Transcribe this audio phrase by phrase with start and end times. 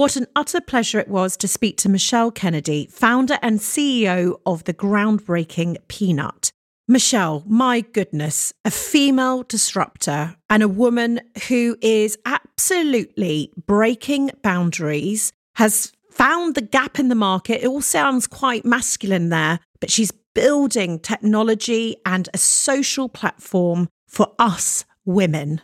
[0.00, 4.64] What an utter pleasure it was to speak to Michelle Kennedy, founder and CEO of
[4.64, 6.52] the groundbreaking Peanut.
[6.88, 15.92] Michelle, my goodness, a female disruptor and a woman who is absolutely breaking boundaries, has
[16.10, 17.62] found the gap in the market.
[17.62, 24.32] It all sounds quite masculine there, but she's building technology and a social platform for
[24.38, 25.60] us women.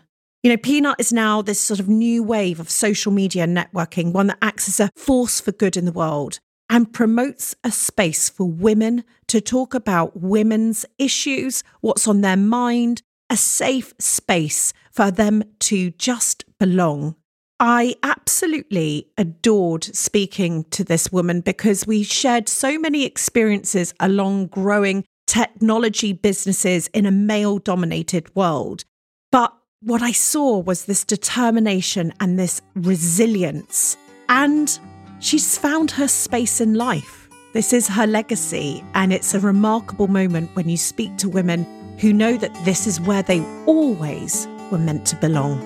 [0.46, 4.28] You know, Peanut is now this sort of new wave of social media networking, one
[4.28, 6.38] that acts as a force for good in the world
[6.70, 13.02] and promotes a space for women to talk about women's issues, what's on their mind,
[13.28, 17.16] a safe space for them to just belong.
[17.58, 25.04] I absolutely adored speaking to this woman because we shared so many experiences along growing
[25.26, 28.84] technology businesses in a male dominated world.
[29.32, 33.96] But what I saw was this determination and this resilience.
[34.28, 34.78] And
[35.20, 37.28] she's found her space in life.
[37.52, 38.82] This is her legacy.
[38.94, 41.66] And it's a remarkable moment when you speak to women
[41.98, 45.60] who know that this is where they always were meant to belong.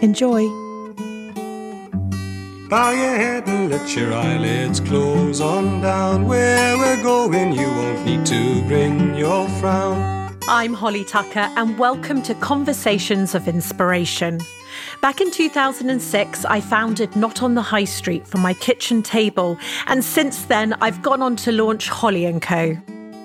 [0.00, 0.42] Enjoy.
[2.68, 6.26] Bow your head and let your eyelids close on down.
[6.26, 10.23] Where we're going, you won't need to bring your frown.
[10.46, 14.40] I'm Holly Tucker, and welcome to Conversations of Inspiration.
[15.00, 20.04] Back in 2006, I founded Not on the High Street from my kitchen table, and
[20.04, 22.76] since then, I've gone on to launch Holly & Co.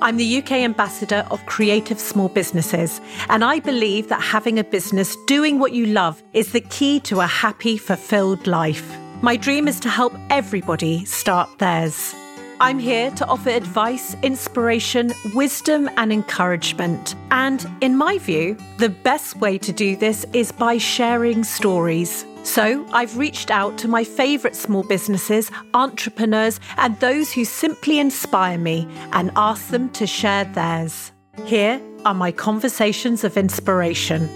[0.01, 5.17] I'm the UK ambassador of creative small businesses, and I believe that having a business
[5.27, 8.95] doing what you love is the key to a happy, fulfilled life.
[9.21, 12.15] My dream is to help everybody start theirs.
[12.61, 17.15] I'm here to offer advice, inspiration, wisdom, and encouragement.
[17.31, 22.25] And in my view, the best way to do this is by sharing stories.
[22.43, 28.57] So I've reached out to my favourite small businesses, entrepreneurs, and those who simply inspire
[28.57, 31.13] me and asked them to share theirs.
[31.45, 34.27] Here are my conversations of inspiration.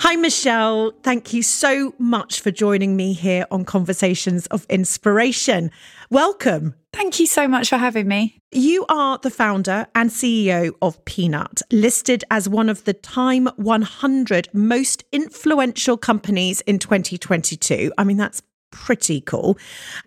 [0.00, 0.92] Hi, Michelle.
[1.02, 5.72] Thank you so much for joining me here on Conversations of Inspiration.
[6.08, 6.76] Welcome.
[6.92, 8.40] Thank you so much for having me.
[8.52, 14.48] You are the founder and CEO of Peanut, listed as one of the Time 100
[14.54, 17.92] most influential companies in 2022.
[17.98, 18.40] I mean, that's
[18.70, 19.58] pretty cool.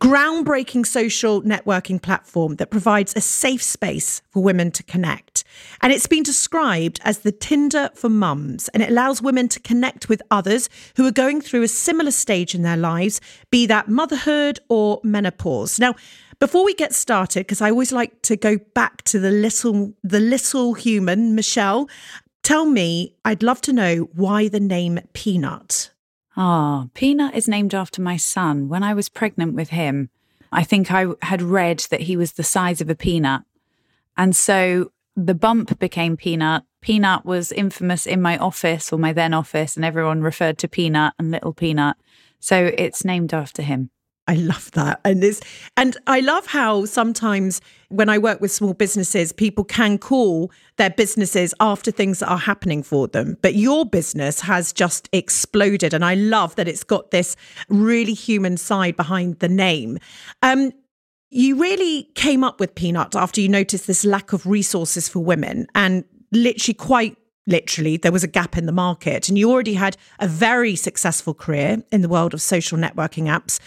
[0.01, 5.43] Groundbreaking social networking platform that provides a safe space for women to connect.
[5.81, 10.09] And it's been described as the Tinder for mums, and it allows women to connect
[10.09, 13.19] with others who are going through a similar stage in their lives,
[13.49, 15.79] be that motherhood or menopause.
[15.79, 15.95] Now,
[16.39, 20.19] before we get started, because I always like to go back to the little the
[20.19, 21.87] little human, Michelle,
[22.41, 25.91] tell me, I'd love to know why the name Peanut.
[26.37, 28.69] Ah, Peanut is named after my son.
[28.69, 30.09] When I was pregnant with him,
[30.51, 33.43] I think I had read that he was the size of a peanut.
[34.17, 36.63] And so the bump became Peanut.
[36.81, 41.13] Peanut was infamous in my office or my then office, and everyone referred to Peanut
[41.19, 41.97] and Little Peanut.
[42.39, 43.91] So it's named after him.
[44.31, 45.01] I love that.
[45.03, 45.41] And this
[45.75, 47.59] and I love how sometimes
[47.89, 52.37] when I work with small businesses, people can call their businesses after things that are
[52.37, 53.37] happening for them.
[53.41, 55.93] But your business has just exploded.
[55.93, 57.35] And I love that it's got this
[57.67, 59.97] really human side behind the name.
[60.41, 60.71] Um,
[61.29, 65.67] you really came up with Peanut after you noticed this lack of resources for women
[65.75, 69.97] and literally quite literally there was a gap in the market and you already had
[70.19, 73.59] a very successful career in the world of social networking apps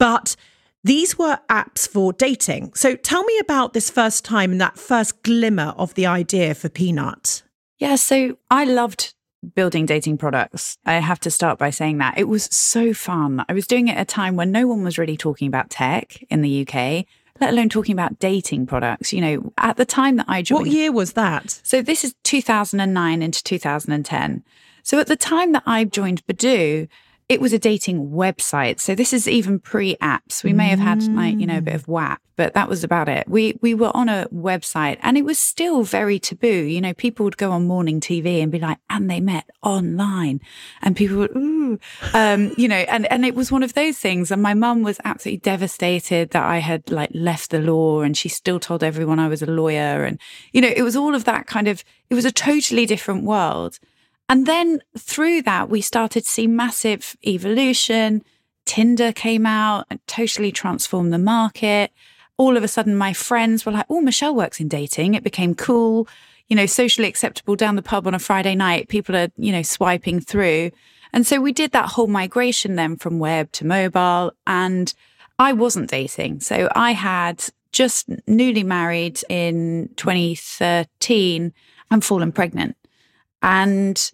[0.00, 0.34] but
[0.82, 2.72] these were apps for dating.
[2.74, 6.68] So tell me about this first time and that first glimmer of the idea for
[6.70, 7.42] Peanut.
[7.78, 9.14] Yeah, so I loved
[9.54, 10.78] building dating products.
[10.86, 12.18] I have to start by saying that.
[12.18, 13.44] It was so fun.
[13.48, 16.22] I was doing it at a time when no one was really talking about tech
[16.30, 17.06] in the UK,
[17.40, 19.12] let alone talking about dating products.
[19.12, 20.66] You know, at the time that I joined.
[20.66, 21.60] What year was that?
[21.62, 24.44] So this is 2009 into 2010.
[24.82, 26.88] So at the time that I joined Badoo,
[27.30, 28.80] it was a dating website.
[28.80, 30.42] So this is even pre apps.
[30.42, 33.08] We may have had like, you know, a bit of WAP, but that was about
[33.08, 33.28] it.
[33.28, 36.48] We we were on a website and it was still very taboo.
[36.48, 40.40] You know, people would go on morning TV and be like, and they met online.
[40.82, 41.78] And people would, ooh,
[42.14, 44.32] um, you know, and, and it was one of those things.
[44.32, 48.28] And my mum was absolutely devastated that I had like left the law and she
[48.28, 50.04] still told everyone I was a lawyer.
[50.04, 50.20] And,
[50.52, 53.78] you know, it was all of that kind of, it was a totally different world.
[54.30, 58.22] And then through that, we started to see massive evolution.
[58.64, 61.90] Tinder came out and totally transformed the market.
[62.36, 65.14] All of a sudden, my friends were like, oh, Michelle works in dating.
[65.14, 66.06] It became cool,
[66.46, 68.86] you know, socially acceptable down the pub on a Friday night.
[68.86, 70.70] People are, you know, swiping through.
[71.12, 74.32] And so we did that whole migration then from web to mobile.
[74.46, 74.94] And
[75.40, 76.38] I wasn't dating.
[76.38, 81.52] So I had just newly married in 2013
[81.90, 82.76] and fallen pregnant.
[83.42, 84.12] And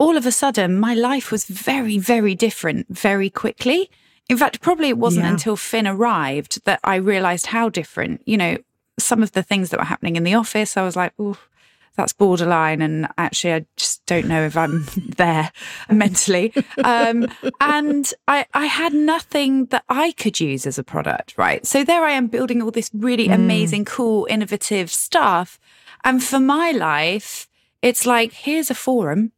[0.00, 3.90] all of a sudden, my life was very, very different very quickly.
[4.28, 5.32] In fact, probably it wasn't Yeah.
[5.32, 8.56] until Finn arrived that I realized how different, you know,
[8.98, 10.76] some of the things that were happening in the office.
[10.76, 11.36] I was like, oh,
[11.96, 12.80] that's borderline.
[12.80, 14.86] And actually, I just don't know if I'm
[15.16, 15.50] there
[15.90, 16.52] mentally.
[16.82, 17.26] Um,
[17.60, 21.66] and I, I had nothing that I could use as a product, right?
[21.66, 25.58] So there I am building all this really amazing, cool, innovative stuff.
[26.04, 27.48] And for my life,
[27.82, 29.32] it's like, here's a forum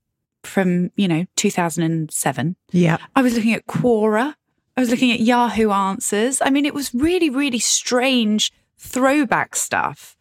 [0.45, 2.57] from, you know, 2007.
[2.71, 2.99] Yeah.
[3.15, 4.35] I was looking at Quora.
[4.77, 6.41] I was looking at Yahoo Answers.
[6.43, 10.17] I mean, it was really, really strange throwback stuff.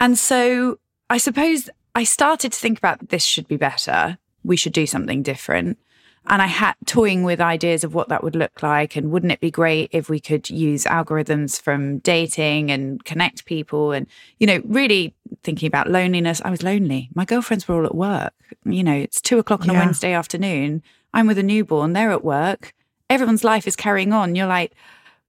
[0.00, 0.78] And so
[1.08, 4.18] I suppose I started to think about this should be better.
[4.42, 5.78] We should do something different.
[6.26, 8.96] And I had toying with ideas of what that would look like.
[8.96, 13.92] And wouldn't it be great if we could use algorithms from dating and connect people?
[13.92, 14.06] And,
[14.38, 16.40] you know, really thinking about loneliness.
[16.42, 17.10] I was lonely.
[17.14, 18.32] My girlfriends were all at work.
[18.64, 20.82] You know, it's two o'clock on a Wednesday afternoon.
[21.12, 21.92] I'm with a newborn.
[21.92, 22.72] They're at work.
[23.10, 24.34] Everyone's life is carrying on.
[24.34, 24.72] You're like,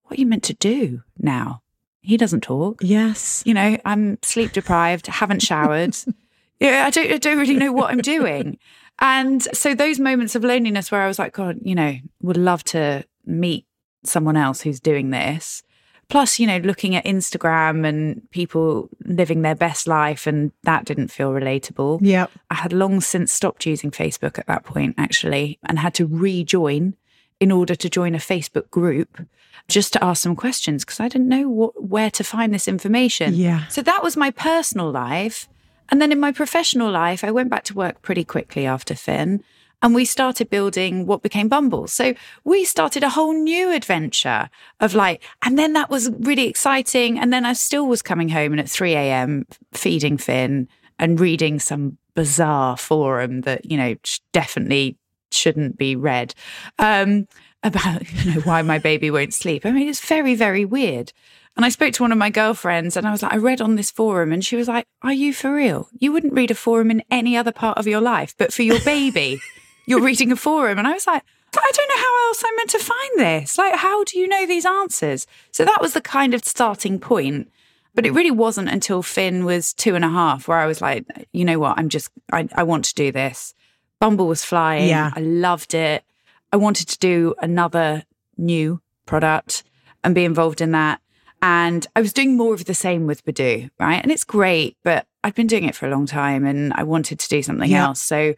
[0.03, 1.61] what are you meant to do now?
[2.01, 2.79] He doesn't talk.
[2.81, 3.43] Yes.
[3.45, 5.95] You know, I'm sleep deprived, haven't showered.
[6.59, 8.59] yeah, I don't, I don't really know what I'm doing.
[8.99, 12.63] And so those moments of loneliness where I was like, God, you know, would love
[12.65, 13.65] to meet
[14.03, 15.63] someone else who's doing this.
[16.07, 21.07] Plus, you know, looking at Instagram and people living their best life, and that didn't
[21.07, 21.99] feel relatable.
[22.03, 22.27] Yeah.
[22.51, 26.95] I had long since stopped using Facebook at that point, actually, and had to rejoin
[27.39, 29.25] in order to join a Facebook group
[29.67, 33.33] just to ask some questions because I didn't know what, where to find this information.
[33.33, 33.65] Yeah.
[33.67, 35.49] So that was my personal life.
[35.89, 39.43] And then in my professional life, I went back to work pretty quickly after Finn.
[39.81, 41.87] And we started building what became Bumble.
[41.87, 44.49] So we started a whole new adventure
[44.79, 47.19] of like, and then that was really exciting.
[47.19, 49.45] And then I still was coming home and at 3 a.m.
[49.73, 50.67] feeding Finn
[50.97, 53.95] and reading some bizarre forum that, you know,
[54.31, 54.97] definitely
[55.31, 56.33] shouldn't be read
[56.79, 57.27] um,
[57.63, 59.65] about, you know, why my baby won't sleep.
[59.65, 61.11] I mean, it's very, very weird.
[61.55, 63.75] And I spoke to one of my girlfriends and I was like, I read on
[63.75, 65.89] this forum and she was like, Are you for real?
[65.97, 68.79] You wouldn't read a forum in any other part of your life, but for your
[68.81, 69.39] baby,
[69.87, 70.77] you're reading a forum.
[70.77, 71.23] And I was like,
[71.57, 73.57] I don't know how else I'm meant to find this.
[73.57, 75.25] Like, how do you know these answers?
[75.51, 77.49] So that was the kind of starting point.
[77.93, 81.05] But it really wasn't until Finn was two and a half where I was like,
[81.31, 81.79] you know what?
[81.79, 83.53] I'm just, I, I want to do this.
[84.01, 84.89] Bumble was flying.
[84.89, 85.11] Yeah.
[85.15, 86.03] I loved it.
[86.51, 88.03] I wanted to do another
[88.37, 89.63] new product
[90.03, 90.99] and be involved in that.
[91.41, 94.01] And I was doing more of the same with Badoo, right?
[94.01, 97.19] And it's great, but I'd been doing it for a long time and I wanted
[97.19, 97.87] to do something Yeah.
[97.87, 98.01] else.
[98.01, 98.33] So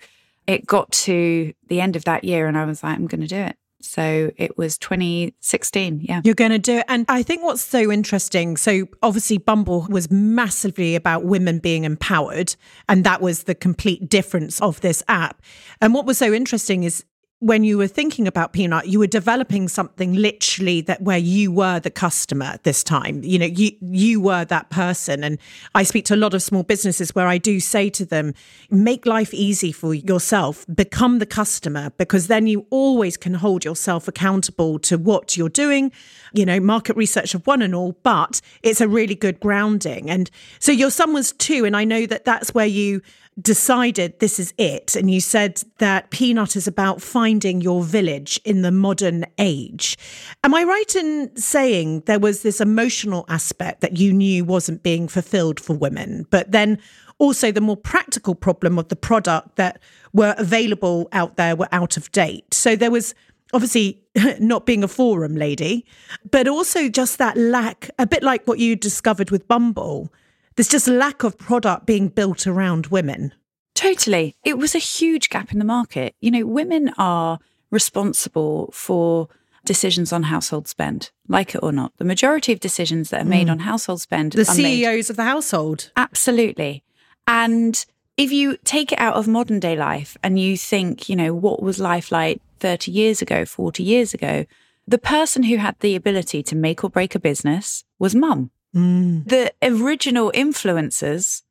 [0.45, 3.27] it got to the end of that year and I was like, I'm going to
[3.27, 3.55] do it.
[3.79, 6.01] So it was 2016.
[6.01, 6.21] Yeah.
[6.23, 6.85] You're going to do it.
[6.87, 12.55] And I think what's so interesting so, obviously, Bumble was massively about women being empowered.
[12.89, 15.41] And that was the complete difference of this app.
[15.79, 17.05] And what was so interesting is
[17.39, 21.79] when you were thinking about Peanut, you were developing something literally that where you were
[21.79, 23.23] the customer this time.
[23.23, 25.23] You know, you you were that person.
[25.23, 25.37] And
[25.75, 28.33] I speak to a lot of small businesses where I do say to them,
[28.71, 34.07] make life easy for yourself, become the customer, because then you always can hold yourself
[34.07, 35.91] accountable to what you're doing,
[36.33, 40.09] you know, market research of one and all, but it's a really good grounding.
[40.09, 43.03] And so your son was two, and I know that that's where you
[43.39, 44.95] decided this is it.
[44.95, 49.97] And you said that Peanut is about finding your village in the modern age.
[50.43, 55.07] Am I right in saying there was this emotional aspect that you knew wasn't being
[55.07, 56.79] fulfilled for women, but then
[57.19, 59.79] also the more practical problem of the product that
[60.13, 62.53] were available out there were out of date?
[62.53, 63.13] So there was
[63.53, 64.01] obviously
[64.39, 65.85] not being a forum lady,
[66.31, 70.11] but also just that lack, a bit like what you discovered with Bumble.
[70.57, 73.31] There's just a lack of product being built around women.
[73.75, 74.35] Totally.
[74.43, 76.15] It was a huge gap in the market.
[76.19, 77.37] You know, women are
[77.69, 79.29] responsible for
[79.65, 81.93] decisions on household spend, like it or not.
[81.97, 83.51] The majority of decisions that are made hmm.
[83.51, 85.91] on household spend The are made CEOs of the household.
[85.95, 86.83] Absolutely.
[87.27, 87.85] And
[88.17, 91.61] if you take it out of modern day life and you think, you know, what
[91.61, 94.45] was life like 30 years ago, 40 years ago,
[94.87, 98.49] the person who had the ability to make or break a business was mum.
[98.75, 99.27] Mm.
[99.27, 101.43] The original influencers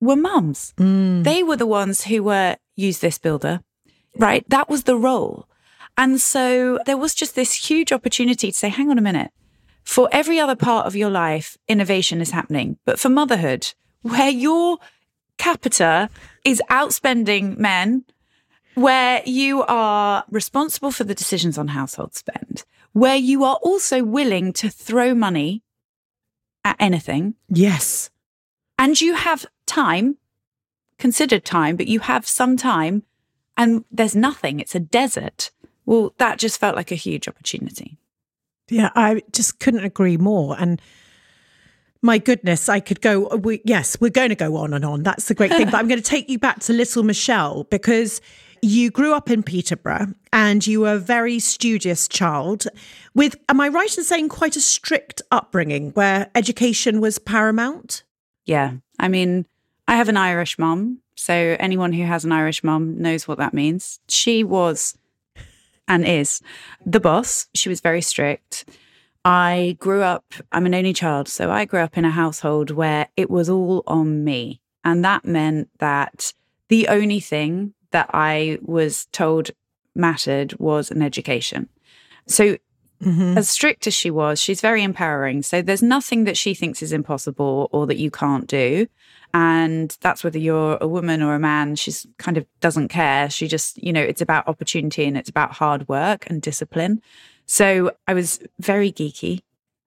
[0.00, 0.74] were mums.
[0.78, 1.24] Mm.
[1.24, 3.60] They were the ones who were use this builder,
[4.18, 4.48] right?
[4.48, 5.48] That was the role.
[5.96, 9.30] And so there was just this huge opportunity to say, hang on a minute.
[9.84, 12.78] For every other part of your life, innovation is happening.
[12.86, 14.78] But for motherhood, where your
[15.38, 16.08] capita
[16.44, 18.04] is outspending men,
[18.74, 24.52] where you are responsible for the decisions on household spend, where you are also willing
[24.54, 25.62] to throw money
[26.64, 27.34] at anything.
[27.48, 28.10] Yes.
[28.78, 30.16] And you have time,
[30.98, 33.02] considered time, but you have some time
[33.56, 34.60] and there's nothing.
[34.60, 35.50] It's a desert.
[35.84, 37.98] Well, that just felt like a huge opportunity.
[38.68, 40.56] Yeah, I just couldn't agree more.
[40.58, 40.80] And
[42.00, 43.28] my goodness, I could go.
[43.36, 45.02] We, yes, we're going to go on and on.
[45.02, 45.66] That's the great thing.
[45.66, 48.20] but I'm going to take you back to little Michelle because
[48.62, 52.66] you grew up in Peterborough and you were a very studious child
[53.12, 58.04] with, am I right in saying, quite a strict upbringing where education was paramount?
[58.46, 58.74] Yeah.
[59.00, 59.46] I mean,
[59.88, 61.00] I have an Irish mum.
[61.16, 63.98] So anyone who has an Irish mum knows what that means.
[64.08, 64.96] She was
[65.88, 66.40] and is
[66.86, 67.48] the boss.
[67.54, 68.64] She was very strict.
[69.24, 71.28] I grew up, I'm an only child.
[71.28, 74.60] So I grew up in a household where it was all on me.
[74.84, 76.32] And that meant that
[76.68, 79.50] the only thing that I was told
[79.94, 81.68] mattered was an education.
[82.26, 82.56] So,
[83.02, 83.38] mm-hmm.
[83.38, 85.42] as strict as she was, she's very empowering.
[85.42, 88.86] So, there's nothing that she thinks is impossible or that you can't do.
[89.34, 93.30] And that's whether you're a woman or a man, she's kind of doesn't care.
[93.30, 97.00] She just, you know, it's about opportunity and it's about hard work and discipline.
[97.46, 99.40] So, I was very geeky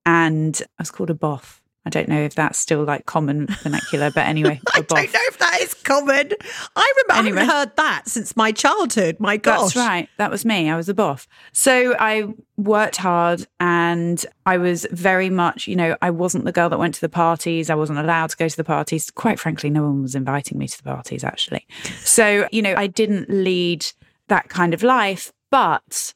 [0.04, 4.10] and I was called a boff I don't know if that's still like common vernacular,
[4.10, 4.60] but anyway.
[4.74, 6.32] I don't know if that is common.
[6.74, 7.42] I remember anyway.
[7.42, 9.20] I haven't heard that since my childhood.
[9.20, 9.74] My gosh.
[9.74, 10.08] That's right.
[10.18, 10.68] That was me.
[10.68, 11.28] I was a boff.
[11.52, 12.24] So I
[12.56, 16.96] worked hard and I was very much, you know, I wasn't the girl that went
[16.96, 17.70] to the parties.
[17.70, 19.08] I wasn't allowed to go to the parties.
[19.12, 21.68] Quite frankly, no one was inviting me to the parties actually.
[22.02, 23.86] So, you know, I didn't lead
[24.26, 26.14] that kind of life, but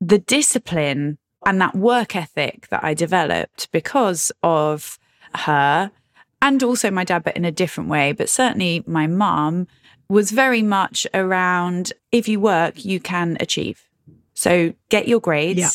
[0.00, 4.98] the discipline and that work ethic that I developed because of
[5.34, 5.90] her
[6.40, 8.12] and also my dad, but in a different way.
[8.12, 9.68] But certainly my mum
[10.08, 13.88] was very much around if you work, you can achieve.
[14.34, 15.70] So get your grades, yeah.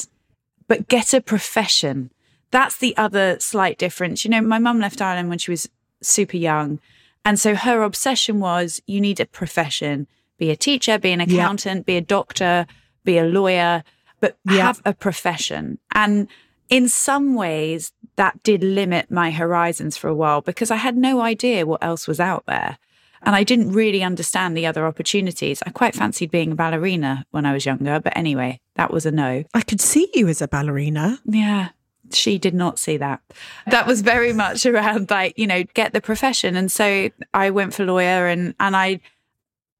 [0.68, 2.12] but get a profession.
[2.52, 4.24] That's the other slight difference.
[4.24, 5.70] You know, my mum left Ireland when she was
[6.02, 6.80] super young.
[7.26, 11.80] And so her obsession was you need a profession, be a teacher, be an accountant,
[11.80, 11.84] yeah.
[11.84, 12.68] be a doctor,
[13.04, 13.84] be a lawyer,
[14.20, 14.58] but yeah.
[14.58, 15.80] have a profession.
[15.94, 16.28] And
[16.70, 21.22] in some ways, that did limit my horizons for a while because I had no
[21.22, 22.78] idea what else was out there.
[23.24, 25.64] And I didn't really understand the other opportunities.
[25.66, 29.12] I quite fancied being a ballerina when I was younger, but anyway, that was a
[29.12, 29.44] no.
[29.54, 31.20] I could see you as a ballerina.
[31.26, 31.70] Yeah.
[32.12, 33.22] She did not see that.
[33.68, 36.56] That was very much around like, you know, get the profession.
[36.56, 39.02] And so I went for lawyer and and I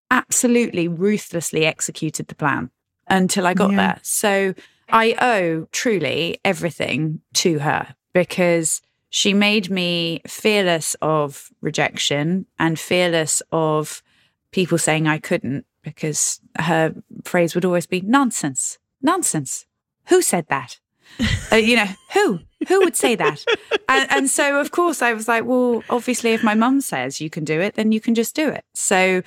[0.10, 2.72] absolutely ruthlessly executed the plan
[3.08, 3.78] until I got yeah.
[3.78, 4.00] there.
[4.04, 4.54] So
[4.90, 13.42] I owe truly everything to her because she made me fearless of rejection and fearless
[13.52, 14.04] of
[14.52, 19.66] people saying I couldn't because her phrase would always be nonsense, nonsense.
[20.08, 20.80] Who said that?
[21.52, 22.40] uh, you know, who?
[22.68, 23.46] Who would say that?
[23.88, 27.30] and, and so, of course, I was like, well, obviously, if my mum says you
[27.30, 28.66] can do it, then you can just do it.
[28.74, 29.22] So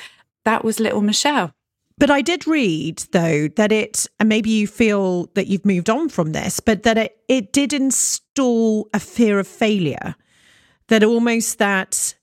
[0.44, 1.54] that was little Michelle.
[2.00, 6.08] But I did read though that it, and maybe you feel that you've moved on
[6.08, 10.16] from this, but that it, it did install a fear of failure.
[10.88, 12.14] That almost that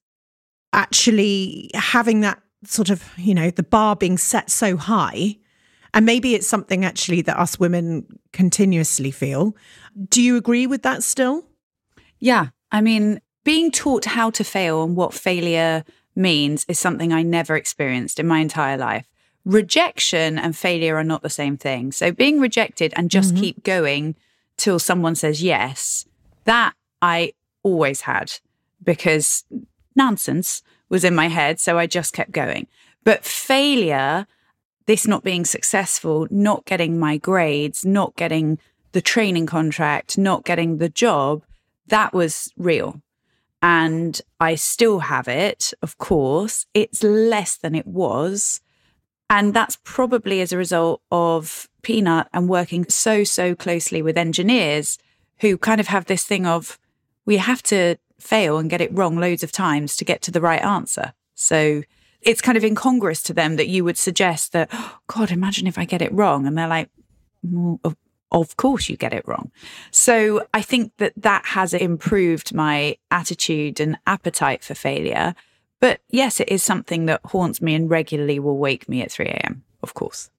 [0.74, 5.38] actually having that sort of, you know, the bar being set so high,
[5.93, 9.55] and maybe it's something actually that us women continuously feel.
[10.10, 11.46] Do you agree with that still?
[12.19, 12.48] Yeah.
[12.72, 15.84] I mean, being taught how to fail and what failure
[16.15, 19.07] means is something I never experienced in my entire life
[19.48, 21.94] rejection and failure are not the same thing.
[21.94, 23.44] So being rejected and just mm-hmm.
[23.44, 24.16] keep going
[24.58, 26.06] till someone says yes,
[26.44, 27.32] that I
[27.63, 28.34] always had
[28.84, 29.46] because
[29.96, 31.62] nonsense was in my head.
[31.62, 32.68] So I just kept going.
[33.06, 34.27] But failure,
[34.86, 38.60] this not being successful, not getting my grades, not getting
[38.92, 41.44] the training contract, not getting the job,
[41.88, 43.01] that was real.
[43.62, 46.66] And I still have it, of course.
[46.74, 48.60] It's less than it was
[49.29, 54.98] and that's probably as a result of Peanut and working so, so closely with engineers
[55.39, 56.79] who kind of have this thing of
[57.25, 60.41] we have to fail and get it wrong loads of times to get to the
[60.41, 61.13] right answer.
[61.36, 61.84] So
[62.22, 65.77] it's kind of incongruous to them that you would suggest that, oh, God, imagine if
[65.77, 66.48] I get it wrong.
[66.48, 66.89] And they're like,
[67.43, 67.96] well, of,
[68.31, 69.51] of course you get it wrong.
[69.91, 75.36] So I think that that has improved my attitude and appetite for failure.
[75.79, 79.27] But yes, it is something that haunts me and regularly will wake me at 3
[79.27, 80.29] a.m., of course.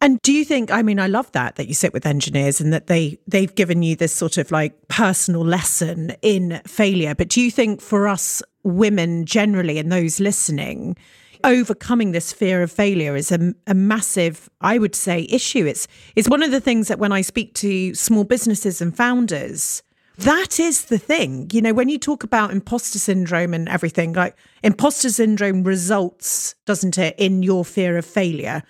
[0.00, 2.72] And do you think I mean I love that that you sit with engineers and
[2.72, 7.40] that they they've given you this sort of like personal lesson in failure but do
[7.40, 10.96] you think for us women generally and those listening
[11.44, 15.66] overcoming this fear of failure is a, a massive, I would say, issue.
[15.66, 15.86] It's
[16.16, 19.82] it's one of the things that when I speak to small businesses and founders,
[20.18, 21.48] that is the thing.
[21.52, 26.98] You know, when you talk about imposter syndrome and everything, like imposter syndrome results, doesn't
[26.98, 28.62] it, in your fear of failure?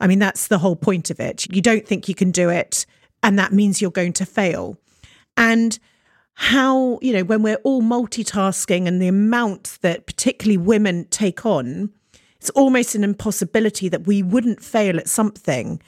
[0.00, 1.46] I mean, that's the whole point of it.
[1.54, 2.86] You don't think you can do it,
[3.22, 4.78] and that means you're going to fail.
[5.36, 5.78] And
[6.34, 11.90] how, you know, when we're all multitasking and the amount that particularly women take on,
[12.40, 15.80] it's almost an impossibility that we wouldn't fail at something.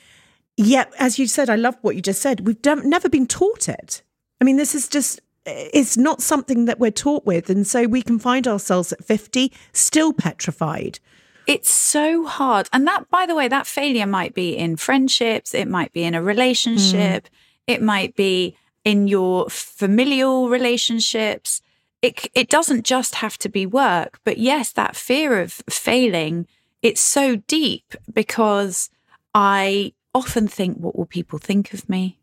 [0.57, 2.47] Yet, as you said, I love what you just said.
[2.47, 4.03] We've never been taught it.
[4.41, 7.51] I mean, this is just, it's not something that we're taught with.
[7.51, 11.01] And so we can find ourselves at 50 still petrified.
[11.47, 12.69] It's so hard.
[12.73, 16.15] And that, by the way, that failure might be in friendships, it might be in
[16.15, 17.31] a relationship, mm.
[17.67, 18.55] it might be
[18.85, 21.63] in your familial relationships.
[22.03, 26.47] It, it doesn't just have to be work, but yes, that fear of failing,
[26.83, 28.89] it's so deep because
[29.35, 32.21] I often think, what will people think of me?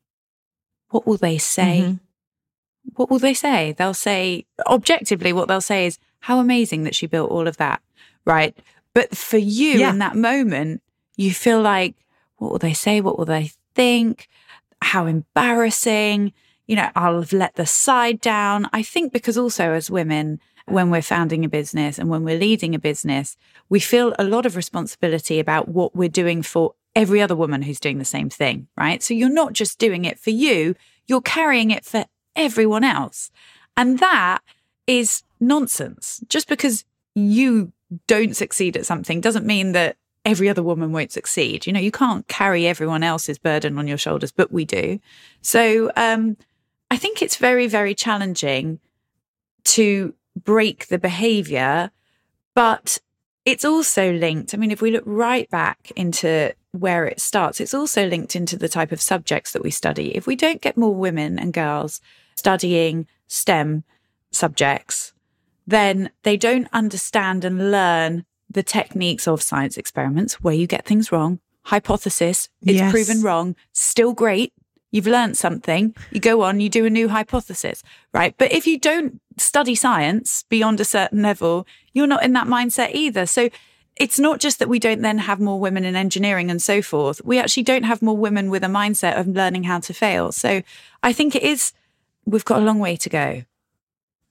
[0.90, 1.82] What will they say?
[1.82, 2.05] Mm-hmm
[2.96, 3.74] what will they say?
[3.74, 7.82] They'll say, objectively, what they'll say is, how amazing that she built all of that.
[8.26, 8.58] Right.
[8.94, 9.90] But for you yeah.
[9.92, 10.82] in that moment,
[11.18, 11.96] you feel like,
[12.38, 13.02] what will they say?
[13.02, 14.28] What will they think?
[14.82, 16.34] How embarrassing.
[16.68, 18.68] You know, I'll have let the side down.
[18.74, 22.74] I think because also as women, when we're founding a business and when we're leading
[22.74, 23.38] a business,
[23.70, 27.80] we feel a lot of responsibility about what we're doing for every other woman who's
[27.80, 29.04] doing the same thing, right?
[29.04, 30.76] So you're not just doing it for you,
[31.08, 33.32] you're carrying it for everyone else.
[33.78, 34.40] And that
[34.88, 36.22] is nonsense.
[36.28, 37.72] Just because you
[38.08, 41.68] don't succeed at something doesn't mean that every other woman won't succeed.
[41.68, 45.00] You know, you can't carry everyone else's burden on your shoulders, but we do.
[45.42, 46.36] So um,
[46.90, 48.80] I think it's very, very challenging
[49.66, 50.14] to
[50.44, 51.92] break the behavior,
[52.56, 53.00] but
[53.46, 54.54] it's also linked.
[54.54, 58.58] I mean, if we look right back into where it starts, it's also linked into
[58.58, 60.16] the type of subjects that we study.
[60.16, 62.02] If we don't get more women and girls
[62.36, 63.84] studying STEM
[64.32, 65.14] subjects,
[65.66, 71.12] then they don't understand and learn the techniques of science experiments where you get things
[71.12, 71.40] wrong.
[71.64, 72.92] Hypothesis, it's yes.
[72.92, 74.54] proven wrong, still great.
[74.92, 75.96] You've learned something.
[76.12, 78.36] You go on, you do a new hypothesis, right?
[78.38, 82.94] But if you don't study science beyond a certain level, you're not in that mindset
[82.94, 83.26] either.
[83.26, 83.50] So
[83.98, 87.22] it's not just that we don't then have more women in engineering and so forth.
[87.26, 90.32] We actually don't have more women with a mindset of learning how to fail.
[90.32, 90.62] So
[91.02, 91.74] I think it is
[92.26, 93.44] we've got a long way to go.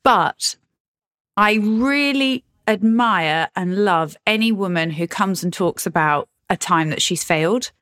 [0.03, 0.57] But
[1.37, 7.03] I really admire and love any woman who comes and talks about a time that
[7.03, 7.73] she's failed.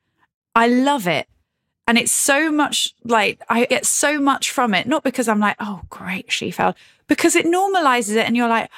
[0.55, 1.27] I love it.
[1.87, 5.57] And it's so much like I get so much from it, not because I'm like,
[5.59, 6.75] oh, great, she failed,
[7.07, 8.25] because it normalizes it.
[8.25, 8.69] And you're like,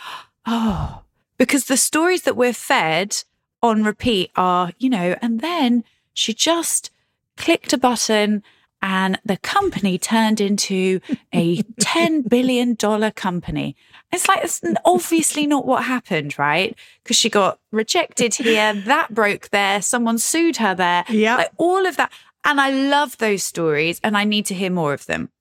[0.47, 1.03] oh,
[1.37, 3.15] because the stories that we're fed
[3.61, 6.89] on repeat are, you know, and then she just
[7.37, 8.41] clicked a button
[8.81, 10.99] and the company turned into
[11.33, 13.75] a $10 billion company.
[14.11, 16.77] It's like, it's obviously not what happened, right?
[17.03, 21.03] Because she got rejected here, that broke there, someone sued her there.
[21.09, 21.37] Yeah.
[21.37, 22.11] Like all of that.
[22.43, 25.31] And I love those stories and I need to hear more of them.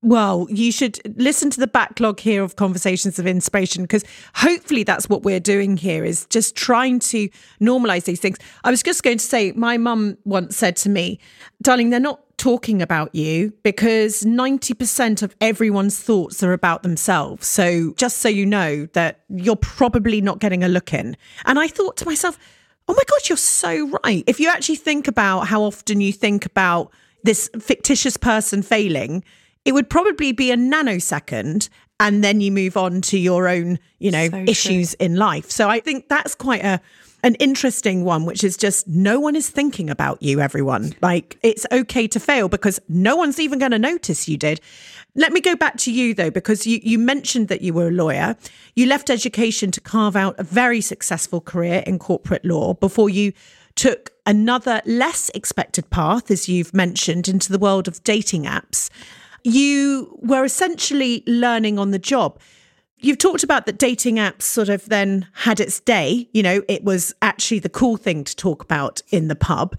[0.00, 5.08] Well, you should listen to the backlog here of conversations of inspiration because hopefully that's
[5.08, 7.28] what we're doing here is just trying to
[7.60, 8.38] normalize these things.
[8.62, 11.18] I was just going to say, my mum once said to me,
[11.62, 17.48] darling, they're not talking about you because 90% of everyone's thoughts are about themselves.
[17.48, 21.16] So just so you know that you're probably not getting a look in.
[21.44, 22.38] And I thought to myself,
[22.86, 24.22] oh my God, you're so right.
[24.28, 26.92] If you actually think about how often you think about
[27.24, 29.24] this fictitious person failing,
[29.68, 31.68] it would probably be a nanosecond
[32.00, 35.04] and then you move on to your own you know so issues true.
[35.06, 35.50] in life.
[35.50, 36.80] So i think that's quite a
[37.24, 40.94] an interesting one which is just no one is thinking about you everyone.
[41.02, 44.60] Like it's okay to fail because no one's even going to notice you did.
[45.14, 47.92] Let me go back to you though because you you mentioned that you were a
[47.92, 48.36] lawyer.
[48.74, 53.34] You left education to carve out a very successful career in corporate law before you
[53.74, 58.88] took another less expected path as you've mentioned into the world of dating apps
[59.54, 62.40] you were essentially learning on the job.
[63.00, 66.28] You've talked about that dating apps sort of then had its day.
[66.32, 69.78] You know, it was actually the cool thing to talk about in the pub.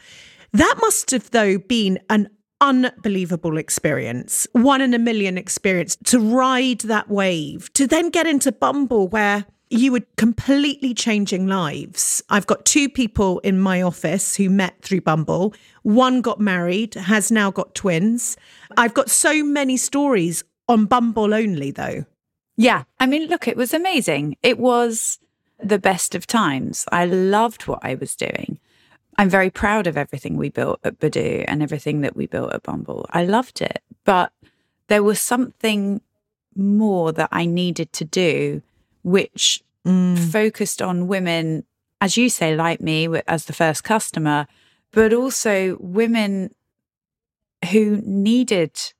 [0.53, 2.29] That must have, though, been an
[2.61, 8.51] unbelievable experience, one in a million experience to ride that wave, to then get into
[8.51, 12.23] Bumble where you were completely changing lives.
[12.29, 15.53] I've got two people in my office who met through Bumble.
[15.83, 18.35] One got married, has now got twins.
[18.77, 22.05] I've got so many stories on Bumble only, though.
[22.57, 22.83] Yeah.
[22.99, 24.37] I mean, look, it was amazing.
[24.41, 25.19] It was
[25.61, 26.85] the best of times.
[26.91, 28.59] I loved what I was doing.
[29.17, 32.63] I'm very proud of everything we built at Badoo and everything that we built at
[32.63, 33.05] Bumble.
[33.11, 33.83] I loved it.
[34.03, 34.31] But
[34.87, 36.01] there was something
[36.55, 38.61] more that I needed to do,
[39.03, 40.17] which Mm.
[40.31, 41.63] focused on women,
[42.01, 44.45] as you say, like me, as the first customer,
[44.91, 46.53] but also women
[47.71, 48.93] who needed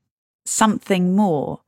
[0.46, 1.62] something more.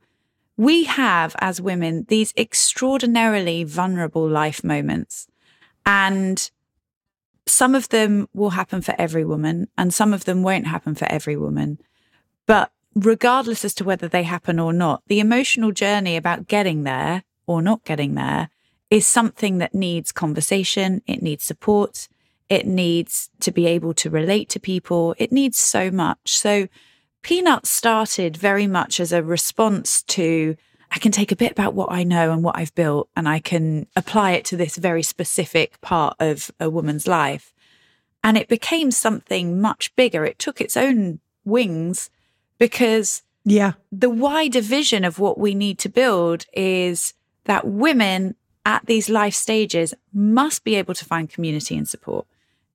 [0.58, 5.28] We have, as women, these extraordinarily vulnerable life moments.
[5.86, 6.50] And
[7.46, 11.06] some of them will happen for every woman, and some of them won't happen for
[11.12, 11.80] every woman.
[12.46, 17.24] But regardless as to whether they happen or not, the emotional journey about getting there
[17.52, 18.50] or not getting there
[18.90, 22.08] is something that needs conversation, it needs support,
[22.50, 26.38] it needs to be able to relate to people, it needs so much.
[26.38, 26.68] So,
[27.22, 30.56] Peanut started very much as a response to
[30.94, 33.40] I can take a bit about what I know and what I've built and I
[33.40, 37.54] can apply it to this very specific part of a woman's life.
[38.24, 40.26] And it became something much bigger.
[40.26, 42.10] It took its own wings
[42.60, 43.74] because Yeah.
[43.92, 47.14] the wider vision of what we need to build is
[47.46, 52.26] that women at these life stages must be able to find community and support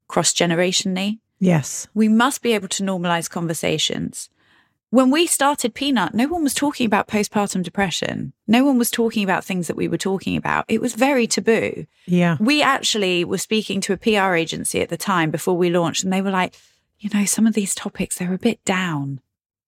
[0.09, 1.19] cross generationally.
[1.39, 1.87] Yes.
[1.95, 4.31] We must be able to normalize conversations.
[4.91, 8.33] When we started Peanut, no one was talking about postpartum depression.
[8.47, 10.65] No one was talking about things that we were talking about.
[10.69, 11.87] It was very taboo.
[12.07, 12.37] Yeah.
[12.39, 16.13] We actually were speaking to a PR agency at the time before we launched, and
[16.13, 16.55] they were like,
[17.01, 19.21] you know, some of these topics, they're a bit down.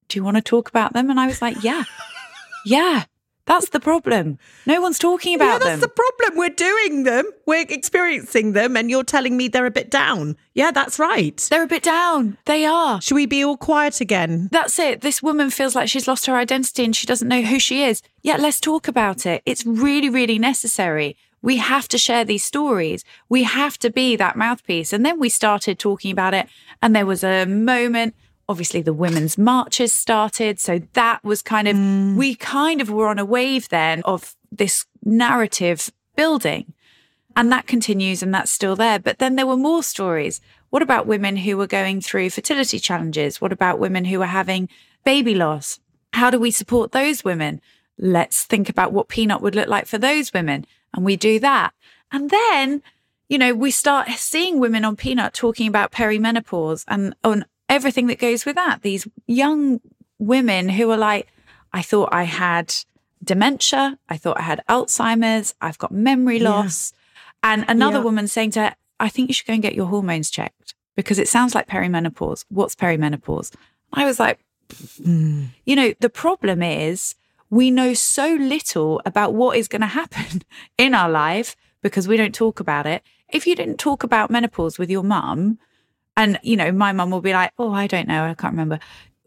[0.09, 1.11] Do you want to talk about them?
[1.11, 1.83] And I was like, yeah,
[2.65, 3.05] yeah,
[3.49, 4.39] that's the problem.
[4.67, 5.81] No one's talking about Yeah, that's them.
[5.81, 6.39] That's the problem.
[6.39, 10.37] We're doing them, we're experiencing them, and you're telling me they're a bit down.
[10.55, 11.37] Yeah, that's right.
[11.51, 12.39] they're a bit down.
[12.45, 13.01] They are.
[13.01, 14.49] Should we be all quiet again?
[14.53, 15.01] That's it.
[15.01, 18.03] This woman feels like she's lost her identity and she doesn't know who she is.
[18.23, 19.43] Yeah, let's talk about it.
[19.47, 21.17] It's really, really necessary.
[21.41, 23.05] We have to share these stories.
[23.29, 24.93] We have to be that mouthpiece.
[24.93, 26.49] And then we started talking about it.
[26.83, 28.15] And there was a moment,
[28.49, 30.59] obviously, the women's marches started.
[30.59, 32.17] So that was kind of, mm.
[32.17, 36.73] we kind of were on a wave then of this narrative building.
[37.37, 38.99] And that continues and that's still there.
[38.99, 40.41] But then there were more stories.
[40.71, 43.41] What about women who were going through fertility challenges?
[43.41, 44.69] What about women who were having
[45.05, 45.79] baby loss?
[46.15, 47.61] How do we support those women?
[47.97, 50.67] Let's think about what Peanut would look like for those women.
[50.95, 51.75] And we do that.
[52.11, 52.83] And then,
[53.29, 58.19] you know, we start seeing women on Peanut talking about perimenopause and on everything that
[58.19, 58.83] goes with that.
[58.83, 59.81] These young
[60.19, 61.29] women who are like,
[61.73, 62.75] I thought I had
[63.23, 63.99] dementia.
[64.09, 65.55] I thought I had Alzheimer's.
[65.61, 66.51] I've got memory Yeah.
[66.51, 66.93] loss.
[67.43, 68.05] And another Yeah.
[68.05, 71.19] woman saying to her, I think you should go and get your hormones checked because
[71.19, 72.45] it sounds like perimenopause.
[72.49, 73.53] What's perimenopause?
[73.93, 74.41] I was like,
[75.01, 75.49] mm.
[75.65, 77.15] you know, the problem is
[77.51, 80.43] we know so little about what is going to happen
[80.79, 83.03] in our life because we don't talk about it.
[83.31, 85.59] If you didn't talk about menopause with your mum,
[86.19, 88.79] and, you know, my mum will be like, oh, I don't know, I can't remember.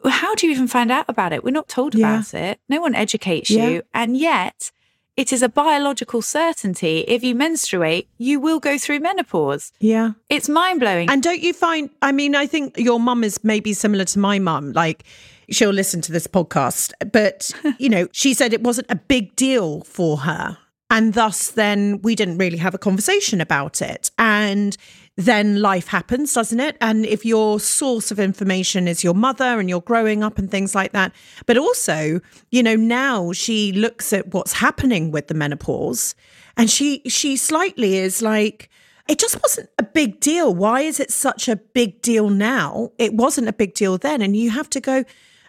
[0.05, 1.43] How do you even find out about it?
[1.43, 2.13] We're not told Yeah.
[2.15, 2.59] about it.
[2.69, 3.67] No one educates Yeah.
[3.67, 3.81] you.
[3.93, 4.71] And yet,
[5.17, 6.99] it is a biological certainty.
[7.07, 9.71] If you menstruate, you will go through menopause.
[9.79, 10.11] Yeah.
[10.29, 11.09] It's mind blowing.
[11.09, 14.39] And don't you find, I mean, I think your mum is maybe similar to my
[14.39, 14.71] mum.
[14.73, 15.03] Like,
[15.49, 19.81] she'll listen to this podcast, but, you know, she said it wasn't a big deal
[19.81, 20.57] for her.
[20.89, 24.11] And thus, then we didn't really have a conversation about it.
[24.17, 24.75] And
[25.17, 26.77] then life happens, doesn't it?
[26.79, 30.73] And if your source of information is your mother and you're growing up and things
[30.73, 31.11] like that,
[31.45, 36.15] but also, you know, now she looks at what's happening with the menopause
[36.57, 38.69] and she, she slightly is like,
[39.07, 40.53] it just wasn't a big deal.
[40.53, 42.91] Why is it such a big deal now?
[42.97, 44.21] It wasn't a big deal then.
[44.21, 45.03] And you have to go,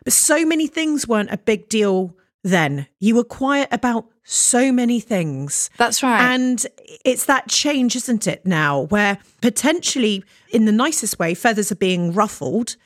[0.04, 2.86] but so many things weren't a big deal then.
[2.98, 5.70] You were quiet about so many things.
[5.76, 6.20] That's right.
[6.20, 6.64] And
[7.04, 12.12] it's that change, isn't it, now, where potentially, in the nicest way, feathers are being
[12.12, 12.76] ruffled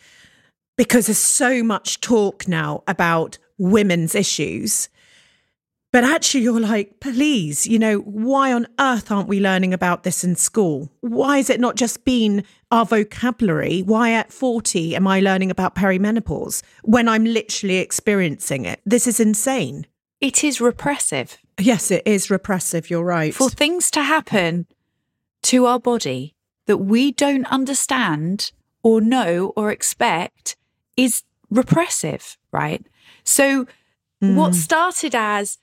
[0.77, 4.88] because there's so much talk now about women's issues.
[5.92, 10.25] But actually, you're like, please, you know, why on earth aren't we learning about this
[10.25, 10.90] in school?
[11.01, 13.81] Why has it not just been our vocabulary?
[13.83, 18.81] Why at 40 am I learning about perimenopause when I'm literally experiencing it?
[18.85, 19.87] This is insane.
[20.20, 21.38] it is repressive.
[21.59, 22.90] Yes, it is repressive.
[22.90, 23.35] You're right.
[23.35, 24.66] for things to happen
[25.44, 26.35] to our body
[26.66, 30.57] that we don't understand or know or expect
[30.96, 32.85] is repressive, right?
[33.25, 33.66] So,
[34.20, 34.55] what mm.
[34.55, 35.59] started as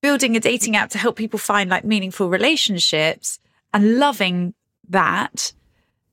[0.00, 3.38] building a dating app to help people find like meaningful relationships
[3.72, 4.54] and loving
[4.88, 5.52] that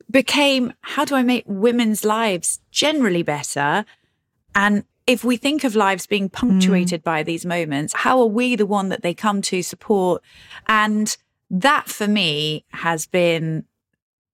[0.10, 3.86] became how do I make women's lives generally better?
[4.54, 6.36] And if we think of lives being hmm.
[6.36, 10.22] punctuated by these moments, how are we the one that they come to support?
[10.68, 11.16] And
[11.50, 13.66] that for me has been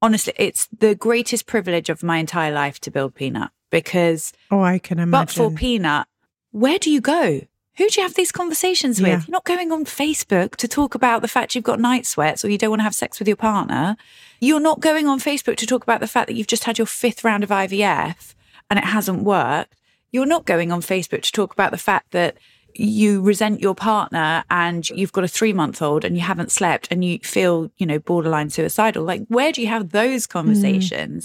[0.01, 4.79] honestly, it's the greatest privilege of my entire life to build Peanut because Oh, I
[4.79, 5.11] can imagine.
[5.11, 6.07] but for Peanut,
[6.51, 7.41] where do you go?
[7.77, 9.07] Who do you have these conversations with?
[9.10, 9.21] Yeah.
[9.27, 12.49] You're not going on Facebook to talk about the fact you've got night sweats or
[12.49, 13.95] you don't want to have sex with your partner.
[14.41, 16.88] You're not going on Facebook to talk about the fact that you've just had your
[16.88, 18.36] fifth round of IVF
[18.69, 19.73] and it hasn't worked.
[20.12, 22.38] You're not going on Facebook to talk about the fact that
[22.75, 26.88] you resent your partner and you've got a three month old and you haven't slept
[26.91, 29.03] and you feel, you know, borderline suicidal.
[29.03, 31.23] Like, where do you have those conversations?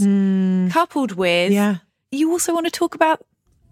[0.73, 1.55] Coupled with, Mm.
[1.55, 1.77] yeah.
[2.13, 3.25] you also want to talk about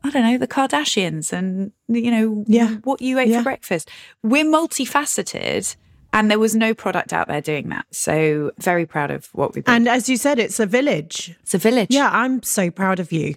[0.04, 2.76] I don't know the Kardashians and you know Yeah.
[2.84, 3.38] what you ate Yeah.
[3.38, 3.90] for breakfast.
[4.22, 5.76] We're multifaceted,
[6.12, 7.86] and there was no product out there doing that.
[7.90, 9.74] So very proud of what we built.
[9.74, 11.34] And as you said, it's a village.
[11.42, 11.88] it's a village.
[11.90, 13.34] Yeah, I'm so proud of you.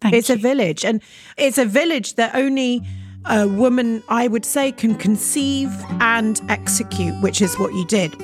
[0.00, 0.34] Thank it's you.
[0.36, 1.00] a village, and
[1.36, 2.82] it's a village that only
[3.26, 8.14] a woman, I would say, can conceive and execute, which is what you did.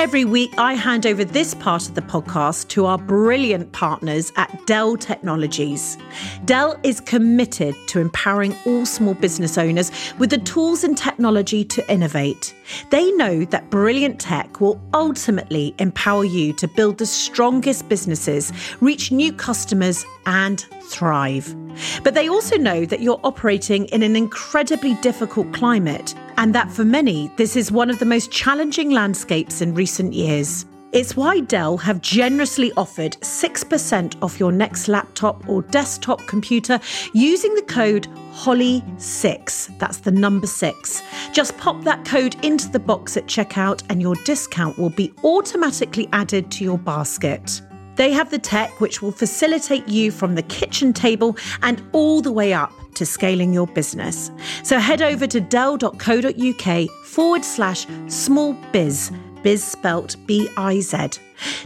[0.00, 4.66] Every week, I hand over this part of the podcast to our brilliant partners at
[4.66, 5.98] Dell Technologies.
[6.46, 11.92] Dell is committed to empowering all small business owners with the tools and technology to
[11.92, 12.54] innovate.
[12.90, 19.12] They know that brilliant tech will ultimately empower you to build the strongest businesses, reach
[19.12, 21.54] new customers, and thrive.
[22.02, 26.84] But they also know that you're operating in an incredibly difficult climate, and that for
[26.84, 30.66] many, this is one of the most challenging landscapes in recent years.
[30.92, 36.80] It's why Dell have generously offered 6% off your next laptop or desktop computer
[37.14, 39.78] using the code HOLLY6.
[39.78, 41.02] That's the number 6.
[41.32, 46.08] Just pop that code into the box at checkout and your discount will be automatically
[46.12, 47.62] added to your basket.
[47.94, 52.32] They have the tech which will facilitate you from the kitchen table and all the
[52.32, 54.32] way up to scaling your business.
[54.64, 61.08] So head over to dell.co.uk forward slash small biz, biz spelt B I Z,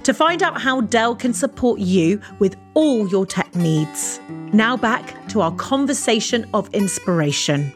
[0.03, 4.21] to find out how Dell can support you with all your tech needs.
[4.53, 7.73] Now back to our conversation of inspiration.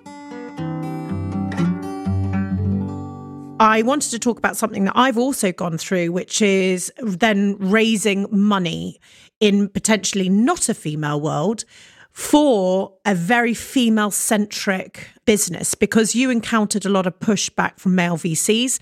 [3.61, 8.26] I wanted to talk about something that I've also gone through, which is then raising
[8.30, 9.00] money
[9.40, 11.64] in potentially not a female world
[12.12, 18.16] for a very female centric business because you encountered a lot of pushback from male
[18.16, 18.78] VCs.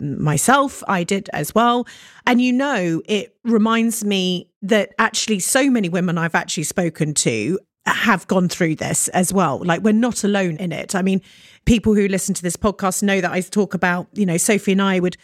[0.00, 1.86] Myself, I did as well.
[2.26, 7.58] And you know, it reminds me that actually so many women I've actually spoken to
[7.86, 9.62] have gone through this as well.
[9.64, 10.94] Like we're not alone in it.
[10.94, 11.20] I mean,
[11.64, 14.82] people who listen to this podcast know that I talk about, you know, Sophie and
[14.82, 15.16] I would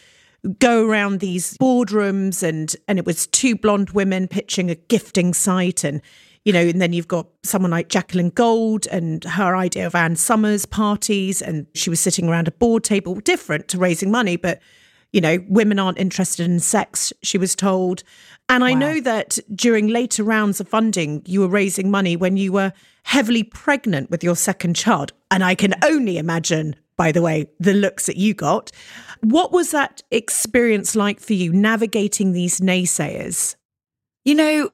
[0.59, 5.85] go around these boardrooms and and it was two blonde women pitching a gifting site
[5.85, 6.01] and
[6.47, 10.15] you know, and then you've got someone like Jacqueline Gold and her idea of Anne
[10.15, 14.63] Summers parties, and she was sitting around a board table, different to raising money, but
[15.13, 18.05] you know, women aren't interested in sex, she was told.
[18.49, 22.53] And I know that during later rounds of funding, you were raising money when you
[22.53, 25.13] were heavily pregnant with your second child.
[25.33, 28.71] And I can only imagine, by the way, the looks that you got.
[29.21, 33.57] What was that experience like for you navigating these naysayers?
[34.25, 34.71] You know,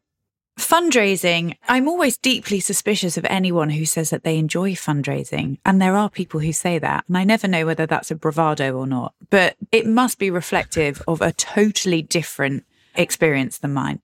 [0.58, 5.58] fundraising, I'm always deeply suspicious of anyone who says that they enjoy fundraising.
[5.64, 7.04] And there are people who say that.
[7.08, 11.02] And I never know whether that's a bravado or not, but it must be reflective
[11.08, 14.00] of a totally different experience than mine.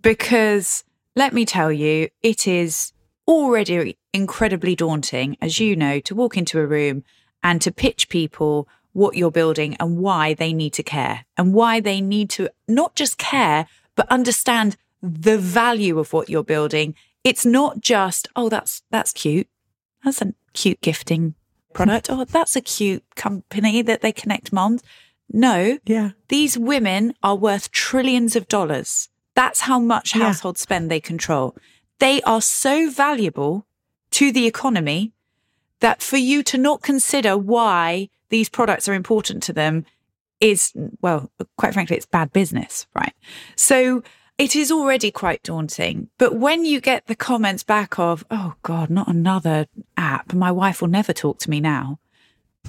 [0.00, 0.84] Because
[1.14, 2.92] let me tell you, it is
[3.28, 7.04] already incredibly daunting, as you know, to walk into a room
[7.42, 11.80] and to pitch people what you're building and why they need to care and why
[11.80, 16.94] they need to not just care, but understand the value of what you're building.
[17.24, 19.48] It's not just, oh, that's that's cute.
[20.04, 21.34] That's a cute gifting
[21.72, 22.08] product.
[22.10, 24.82] Oh, that's a cute company that they connect moms.
[25.32, 26.10] No, Yeah.
[26.28, 29.08] these women are worth trillions of dollars.
[29.34, 30.24] That's how much Yeah.
[30.24, 31.56] household spend they control.
[31.98, 33.66] They are so valuable
[34.10, 35.12] to the economy
[35.80, 39.86] that for you to not consider why these products are important to them
[40.40, 43.14] is, well, quite frankly, it's bad business, right?
[43.56, 44.02] So
[44.42, 46.08] it is already quite daunting.
[46.18, 50.80] But when you get the comments back of, oh God, not another app, my wife
[50.80, 52.00] will never talk to me now.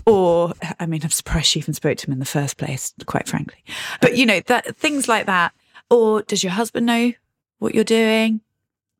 [0.05, 3.27] Or, I mean, I'm surprised she even spoke to him in the first place, quite
[3.27, 3.63] frankly.
[4.01, 5.51] But, you know, that things like that.
[5.89, 7.13] Or does your husband know
[7.57, 8.41] what you're doing?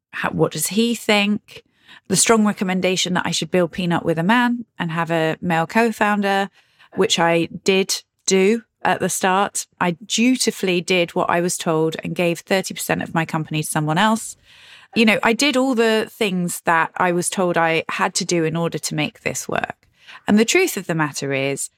[0.10, 1.64] How, what does he think?
[2.08, 5.68] The strong recommendation that I should build Peanut with a man and have a male
[5.68, 6.50] co founder,
[6.96, 9.68] which I did do at the start.
[9.80, 13.98] I dutifully did what I was told and gave 30% of my company to someone
[13.98, 14.36] else.
[14.96, 18.44] You know, I did all the things that I was told I had to do
[18.44, 19.88] in order to make this work.
[20.28, 21.70] And the truth of the matter is,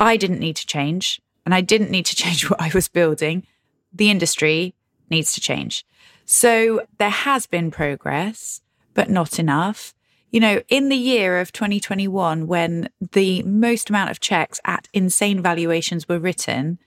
[0.00, 3.46] I didn't need to change and I didn't need to change what I was building.
[3.92, 4.74] The industry
[5.10, 5.84] needs to change.
[6.24, 8.60] So there has been progress,
[8.94, 9.94] but not enough.
[10.30, 15.42] You know, in the year of 2021, when the most amount of checks at insane
[15.42, 16.78] valuations were written,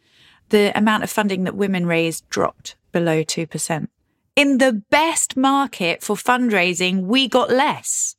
[0.49, 3.87] the amount of funding that women raised dropped below 2%.
[4.35, 8.15] In the best market for fundraising, we got less.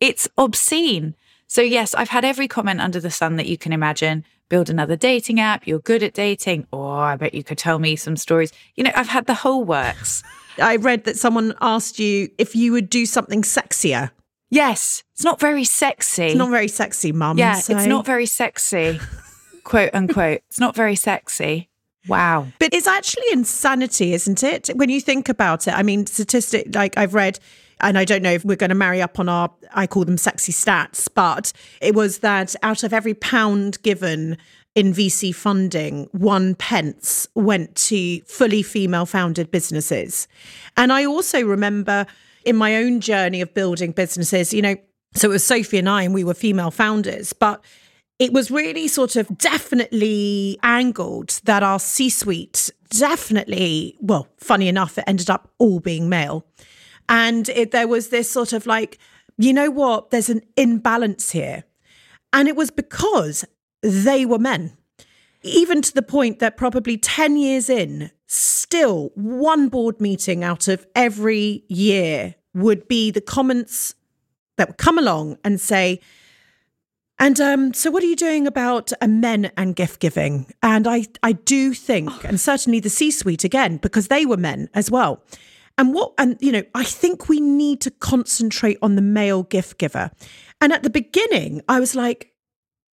[0.00, 1.14] It's obscene.
[1.48, 4.24] So, yes, I've had every comment under the sun that you can imagine.
[4.48, 5.66] Build another dating app.
[5.66, 6.66] You're good at dating.
[6.72, 8.52] Oh, I bet you could tell me some stories.
[8.76, 10.22] You know, I've had the whole works.
[10.62, 14.10] I read that someone asked you if you would do something sexier.
[14.52, 16.24] Yes, it's not very sexy.
[16.26, 17.38] It's not very sexy, mum.
[17.38, 19.00] yeah, so- it's not very sexy,
[19.64, 20.42] quote unquote.
[20.48, 21.70] It's not very sexy.
[22.06, 22.48] Wow.
[22.58, 24.68] But it's actually insanity, isn't it?
[24.74, 27.38] When you think about it, I mean, statistic like I've read,
[27.80, 30.18] and I don't know if we're going to marry up on our, I call them
[30.18, 34.36] sexy stats, but it was that out of every pound given
[34.74, 40.28] in VC funding, one pence went to fully female founded businesses.
[40.76, 42.04] And I also remember
[42.44, 44.76] in my own journey of building businesses, you know,
[45.14, 47.62] so it was Sophie and I, and we were female founders, but
[48.18, 54.98] it was really sort of definitely angled that our C suite definitely, well, funny enough,
[54.98, 56.46] it ended up all being male.
[57.08, 58.98] And it, there was this sort of like,
[59.38, 61.64] you know what, there's an imbalance here.
[62.32, 63.44] And it was because
[63.82, 64.76] they were men.
[65.42, 70.86] Even to the point that probably 10 years in, still one board meeting out of
[70.94, 73.94] every year would be the comments
[74.56, 76.00] that would come along and say,
[77.18, 80.52] and um, so, what are you doing about men and gift giving?
[80.60, 84.90] And I, I do think, and certainly the C-suite again, because they were men as
[84.90, 85.22] well.
[85.78, 89.78] And what, and you know, I think we need to concentrate on the male gift
[89.78, 90.10] giver.
[90.60, 92.32] And at the beginning, I was like,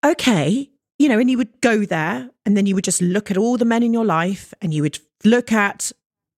[0.05, 3.37] okay, you know, and you would go there, and then you would just look at
[3.37, 5.91] all the men in your life, and you would look at,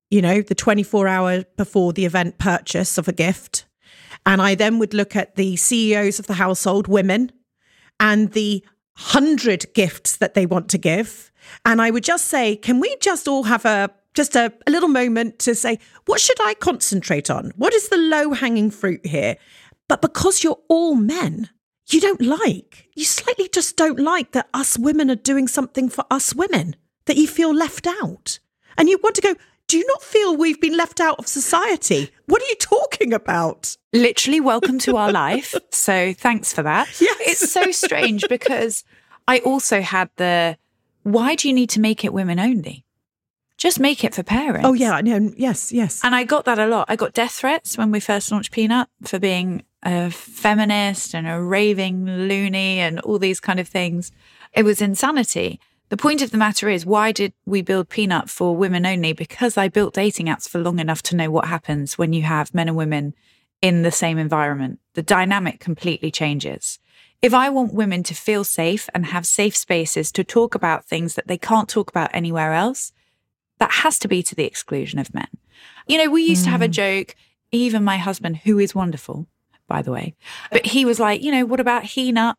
[0.10, 3.66] you know, the twenty-four hour before the event purchase of a gift,
[4.26, 7.32] and I then would look at the CEOs of the household, women
[8.00, 8.66] and the
[8.98, 11.32] hundred gifts that they want to give.
[11.66, 14.90] And I would just say, can we just all have a just a, a little
[14.90, 17.54] moment to say, what should I concentrate on?
[17.56, 19.38] What is the low hanging fruit here?
[19.88, 21.50] But because you're all men,
[21.94, 26.06] you don't like, you slightly just don't like that us women are doing something for
[26.12, 26.76] us women,
[27.06, 28.40] that you feel left out.
[28.78, 29.36] And you want to go,
[29.68, 32.12] do you not feel we've been left out of society?
[32.26, 33.78] What are you talking about?
[33.94, 35.56] Literally, welcome to our life.
[35.72, 36.90] So thanks for that.
[37.00, 37.18] Yes.
[37.22, 38.84] It's so strange because
[39.28, 40.58] I also had the
[41.04, 42.86] why do you need to make it women only?
[43.58, 44.68] Just make it for parents.
[44.68, 46.02] Oh, yeah, no, yes, yes.
[46.04, 46.88] And I got that a lot.
[46.90, 51.42] I got death threats when we first launched Peanut for being a feminist and a
[51.42, 54.12] raving loony and all these kind of things.
[54.54, 55.60] It was insanity.
[55.90, 59.12] The point of the matter is, why did we build Peanut for women only?
[59.12, 62.54] Because I built dating apps for long enough to know what happens when you have
[62.54, 63.14] men and women
[63.62, 64.80] in the same environment.
[64.94, 66.80] The dynamic completely changes.
[67.22, 71.16] If I want women to feel safe and have safe spaces to talk about things
[71.16, 72.94] that they can't talk about anywhere else,
[73.60, 75.28] that has to be to the exclusion of men.
[75.88, 76.72] You know, we used to have a mm.
[76.72, 77.16] joke,
[77.52, 79.28] even my husband, who is wonderful,
[79.72, 80.14] by the way,
[80.52, 82.36] but he was like, you know, what about he nut?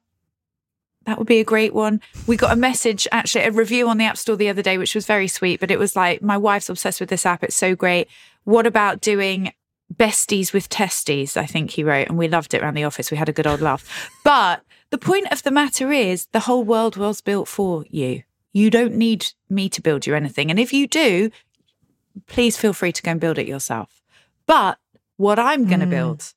[1.07, 2.03] That would be a great one.
[2.27, 4.95] We got a message, actually, a review on the App Store the other day, which
[4.95, 7.43] was very sweet, but it was like, my wife's obsessed with this app.
[7.43, 8.09] It's so great.
[8.45, 9.53] What about doing
[9.93, 11.39] besties with testes?
[11.39, 13.11] I think he wrote, and we loved it around the office.
[13.11, 14.11] We had a good old laugh.
[14.25, 18.23] But the point of the matter is, the whole world was built for you.
[18.53, 20.51] You don't need me to build you anything.
[20.51, 21.31] And if you do,
[22.27, 24.03] please feel free to go and build it yourself.
[24.47, 24.79] But
[25.17, 25.91] what I'm going to mm.
[25.91, 26.35] build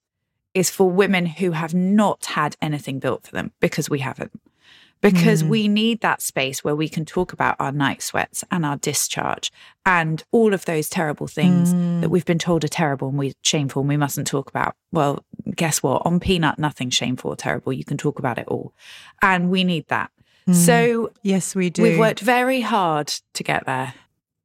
[0.55, 4.31] is for women who have not had anything built for them because we haven't.
[5.01, 5.49] Because mm.
[5.49, 9.51] we need that space where we can talk about our night sweats and our discharge
[9.85, 12.09] and all of those terrible things that mm.
[12.09, 14.75] we've been told are terrible and we shameful and we mustn't talk about.
[14.93, 16.03] Well, guess what?
[16.05, 17.73] On Peanut, nothing shameful or terrible.
[17.73, 18.73] You can talk about it all.
[19.21, 20.09] And we need that.
[20.47, 20.55] Mm.
[20.55, 21.83] So Yes, we do.
[21.83, 23.93] we've worked very hard to get there.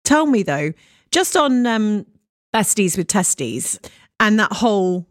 [0.05, 0.73] Tell me though,
[1.13, 2.07] just on um,
[2.53, 3.79] besties with testes
[4.19, 5.07] and that whole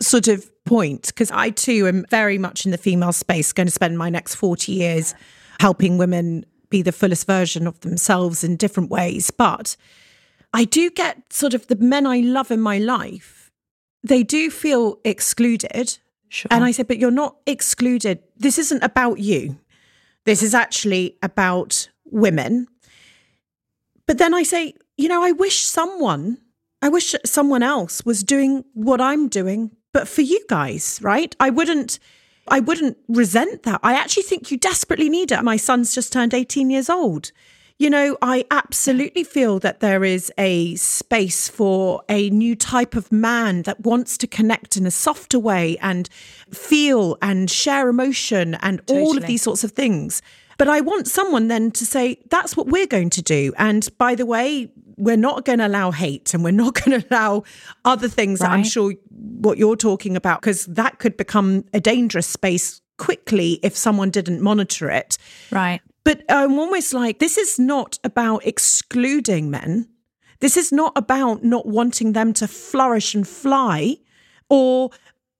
[0.00, 3.72] sort of point, because I too am very much in the female space, going to
[3.72, 5.14] spend my next 40 years
[5.60, 9.30] helping women be the fullest version of themselves in different ways.
[9.30, 9.76] But
[10.52, 13.52] I do get sort of the men I love in my life,
[14.02, 15.98] they do feel excluded.
[16.28, 16.48] Sure.
[16.50, 18.20] And I said, but you're not excluded.
[18.36, 19.58] This isn't about you.
[20.24, 22.66] This is actually about women.
[24.06, 26.38] But then I say, you know, I wish someone,
[26.82, 31.34] I wish someone else was doing what I'm doing, but for you guys, right?
[31.40, 31.98] I wouldn't,
[32.48, 33.80] I wouldn't resent that.
[33.82, 35.42] I actually think you desperately need it.
[35.42, 37.30] My son's just turned 18 years old.
[37.78, 43.10] You know, I absolutely feel that there is a space for a new type of
[43.10, 46.08] man that wants to connect in a softer way and
[46.52, 50.22] feel and share emotion and all of these sorts of things.
[50.58, 53.52] But I want someone then to say, that's what we're going to do.
[53.58, 57.06] And by the way, we're not going to allow hate and we're not going to
[57.10, 57.44] allow
[57.84, 58.92] other things that I'm sure
[59.24, 64.40] what you're talking about, because that could become a dangerous space quickly if someone didn't
[64.40, 65.18] monitor it.
[65.50, 65.80] Right.
[66.04, 69.88] But um, I'm almost like, this is not about excluding men.
[70.40, 73.96] This is not about not wanting them to flourish and fly
[74.50, 74.90] or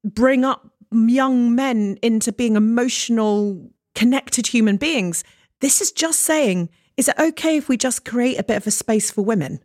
[0.03, 5.22] bring up young men into being emotional, connected human beings.
[5.61, 8.70] This is just saying, is it okay if we just create a bit of a
[8.70, 9.61] space for women?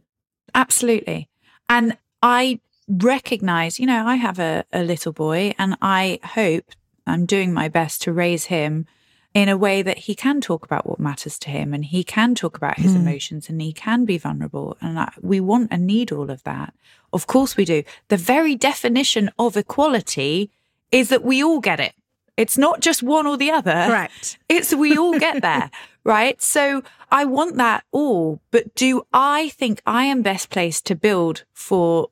[0.54, 1.30] Absolutely.
[1.70, 2.60] And I
[2.90, 6.66] recognize, you know, I have a, a little boy and I hope
[7.06, 8.88] I'm doing my best to raise him
[9.34, 12.34] in a way that he can talk about what matters to him and he can
[12.34, 13.02] talk about his hmm.
[13.02, 14.76] emotions and he can be vulnerable.
[14.82, 16.74] And I, we want and need all of that.
[17.14, 17.84] Of course we do.
[18.08, 20.50] The very definition of equality
[20.92, 21.94] is that we all get it.
[22.38, 23.86] It's not just one or the other.
[23.88, 24.40] Correct.
[24.50, 25.70] It's we all get there,
[26.04, 26.42] right?
[26.42, 31.44] So I want that all, but do I think I am best placed to build
[31.54, 32.10] for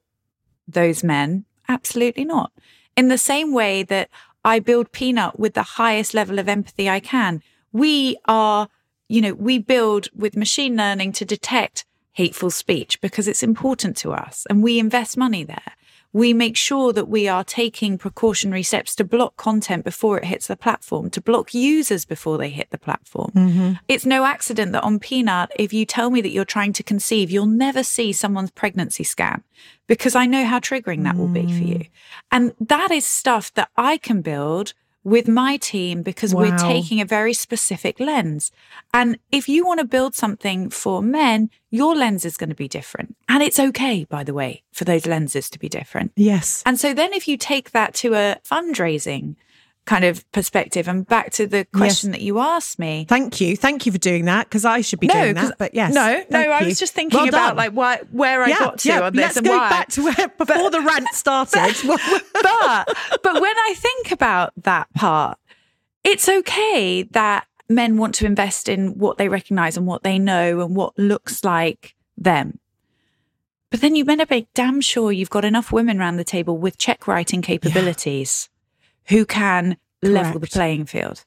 [0.68, 1.46] those men?
[1.70, 2.52] Absolutely not.
[2.96, 4.10] In the same way that
[4.44, 7.42] I build Peanut with the highest level of empathy I can,
[7.72, 8.70] we are,
[9.08, 14.12] you know, we build with machine learning to detect hateful speech because it's important to
[14.12, 15.74] us and we invest money there.
[16.18, 20.48] We make sure that we are taking precautionary steps to block content before it hits
[20.48, 23.32] the platform, to block users before they hit the platform.
[23.36, 23.74] Mm-hmm.
[23.88, 27.30] It's no accident that on Peanut, if you tell me that you're trying to conceive,
[27.30, 29.44] you'll never see someone's pregnancy scan
[29.86, 31.80] because I know how triggering that will be for you.
[31.80, 31.90] Mm.
[32.32, 34.74] And that is stuff that I can build
[35.08, 38.52] with my team because we're taking a very specific lens.
[38.94, 42.68] And if you want to build something for men, your lens is going to be
[42.68, 43.16] different.
[43.30, 46.12] And it's okay, by the way, for those lenses to be different.
[46.18, 46.62] Yes.
[46.66, 49.38] And so then if you take that to a fundraising
[49.88, 53.06] kind of perspective and back to the question that you asked me.
[53.10, 53.56] Thank you.
[53.58, 55.58] Thank you for doing that because I should be doing that.
[55.58, 55.94] But yes.
[55.94, 59.04] No, no, thank I was just thinking Well about like why, where I got to
[59.06, 59.70] on this Let's and go why.
[59.70, 61.74] back to where before the rant started.
[62.34, 65.40] but but when I think about that part,
[66.04, 70.62] it's okay that men want to invest in what they recognize and what they know
[70.62, 72.60] and what looks like them.
[73.70, 76.78] But then you better be damn sure you've got enough women around the table with
[76.78, 78.50] check writing capabilities
[79.10, 81.26] who can level the playing field.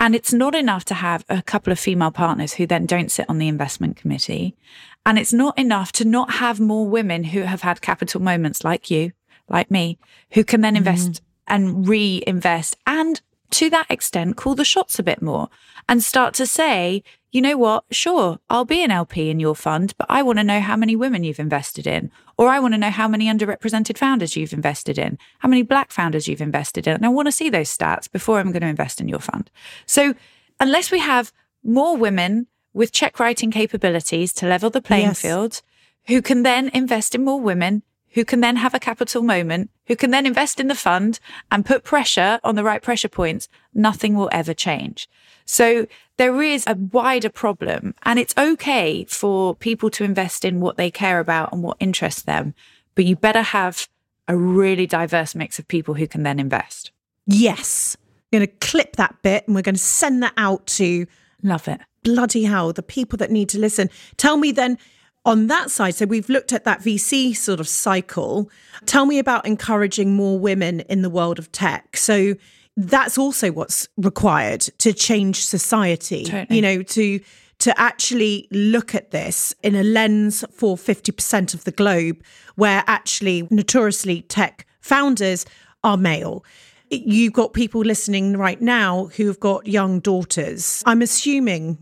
[0.00, 3.28] And it's not enough to have a couple of female partners who then don't sit
[3.28, 4.56] on the investment committee.
[5.04, 8.90] And it's not enough to not have more women who have had capital moments like
[8.90, 9.12] you,
[9.48, 9.98] like me,
[10.32, 10.88] who can then mm-hmm.
[10.88, 13.20] invest and reinvest and
[13.50, 15.48] to that extent call the shots a bit more
[15.88, 19.94] and start to say, you know what, sure, I'll be an LP in your fund,
[19.98, 22.10] but I want to know how many women you've invested in,
[22.42, 25.92] or I want to know how many underrepresented founders you've invested in, how many black
[25.92, 26.94] founders you've invested in.
[26.96, 29.48] And I want to see those stats before I'm going to invest in your fund.
[29.86, 30.14] So
[30.58, 31.32] unless we have
[31.62, 35.20] more women with check writing capabilities to level the playing Yes.
[35.22, 35.62] field,
[36.08, 37.84] who can then invest in more women,
[38.14, 41.18] who can then have a capital moment, who can then invest in the fund
[41.50, 45.08] and put pressure on the right pressure points, nothing will ever change.
[45.44, 45.86] So
[46.18, 50.90] there is a wider problem and it's okay for people to invest in what they
[50.90, 52.54] care about and what interests them,
[52.94, 53.88] but you better have
[54.28, 56.92] a really diverse mix of people who can then invest.
[57.26, 57.96] yes.
[58.32, 61.06] I'm going to clip that bit and we're going to send that out to
[61.42, 61.82] Love it.
[62.02, 63.90] bloody hell, the people that need to listen.
[64.16, 64.78] Tell me then
[65.24, 68.50] on that side, so we've looked at that VC sort of cycle.
[68.86, 71.96] Tell me about encouraging more women in the world of tech.
[71.96, 72.34] So
[72.76, 76.24] that's also what's required to change society.
[76.24, 76.56] Totally.
[76.56, 77.20] You know, to
[77.62, 82.20] to actually look at this in a lens for 50% of the globe
[82.56, 85.46] where actually notoriously tech founders
[85.84, 86.44] are male.
[86.90, 90.82] You've got people listening right now who've got young daughters.
[90.86, 91.78] I'm assuming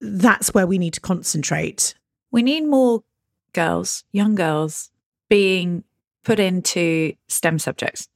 [0.00, 1.94] that's where we need to concentrate.
[2.30, 3.02] We need more
[3.52, 4.90] girls, young girls,
[5.28, 5.84] being
[6.24, 8.08] put into STEM subjects,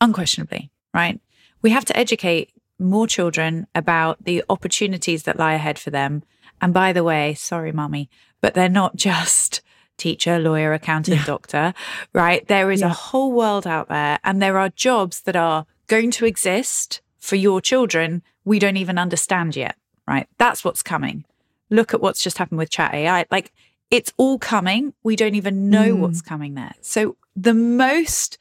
[0.00, 1.20] unquestionably, right?
[1.62, 6.22] We have to educate more children about the opportunities that lie ahead for them.
[6.60, 8.08] And by the way, sorry, mummy,
[8.40, 9.62] but they're not just
[9.96, 11.74] teacher, lawyer, accountant, doctor,
[12.12, 12.46] right?
[12.46, 16.26] There is a whole world out there, and there are jobs that are going to
[16.26, 19.76] exist for your children we don't even understand yet,
[20.06, 20.26] right?
[20.38, 21.24] That's what's coming.
[21.70, 23.26] Look at what's just happened with chat AI.
[23.30, 23.52] Like
[23.90, 24.94] it's all coming.
[25.02, 25.98] We don't even know mm.
[25.98, 26.74] what's coming there.
[26.80, 28.38] So the most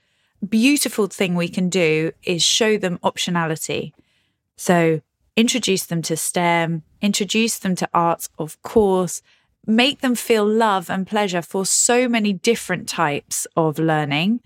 [0.47, 3.93] beautiful thing we can do is show them optionality.
[4.55, 5.01] So
[5.35, 9.21] introduce them to STEM, introduce them to arts, of course,
[9.65, 14.41] make them feel love and pleasure for so many different types of learning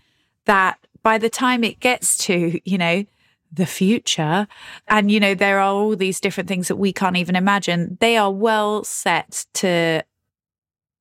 [0.46, 3.06] that by the time it gets to, you know,
[3.52, 4.47] the future,
[4.88, 8.16] and, you know, there are all these different things that we can't even imagine, they
[8.18, 10.04] are well set to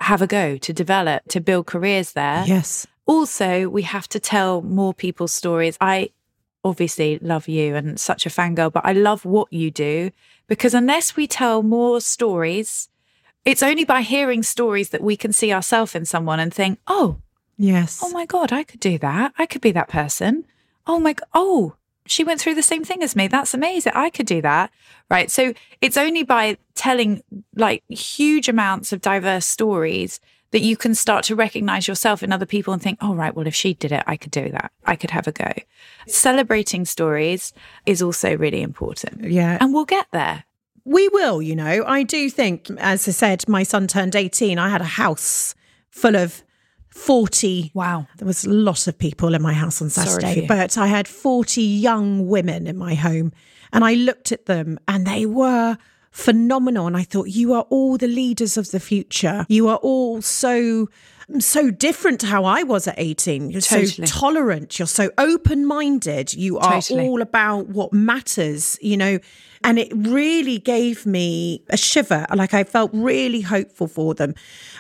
[0.00, 2.44] have a go, to develop, to build careers there.
[2.46, 2.86] Yes.
[3.06, 5.76] Also, we have to tell more people's stories.
[5.80, 6.10] I
[6.64, 10.10] obviously love you and such a fangirl, but I love what you do
[10.46, 12.88] because unless we tell more stories,
[13.44, 17.18] it's only by hearing stories that we can see ourselves in someone and think, oh,
[17.56, 18.00] Yes.
[18.02, 19.32] oh my God, I could do that.
[19.38, 20.46] I could be that person.
[20.86, 21.74] Oh my, oh,
[22.10, 23.28] she went through the same thing as me.
[23.28, 23.92] That's amazing.
[23.94, 24.72] I could do that.
[25.08, 25.30] Right.
[25.30, 27.22] So it's only by telling
[27.54, 30.18] like huge amounts of diverse stories
[30.50, 33.46] that you can start to recognize yourself in other people and think, oh, right, well,
[33.46, 34.72] if she did it, I could do that.
[34.84, 35.52] I could have a go.
[36.08, 37.52] Celebrating stories
[37.86, 39.22] is also really important.
[39.30, 39.58] yeah.
[39.60, 40.44] And we'll get there.
[40.84, 41.84] We will, you know.
[41.86, 44.58] I do think, as I said, my son turned 18.
[44.58, 45.54] I had a house
[45.90, 46.42] full of
[46.90, 47.70] 40.
[47.74, 48.06] Wow.
[48.18, 51.62] There was a lot of people in my house on Saturday, but I had 40
[51.62, 53.32] young women in my home.
[53.72, 55.78] And I looked at them and they were
[56.10, 56.88] phenomenal.
[56.88, 59.46] And I thought, you are all the leaders of the future.
[59.48, 60.88] You are all so.
[61.38, 63.50] So different to how I was at 18.
[63.50, 64.78] You're so tolerant.
[64.78, 66.34] You're so open minded.
[66.34, 67.06] You are Totally.
[67.06, 69.18] all about what matters, you know.
[69.62, 72.26] And it really gave me a shiver.
[72.34, 74.34] Like I felt really hopeful for them.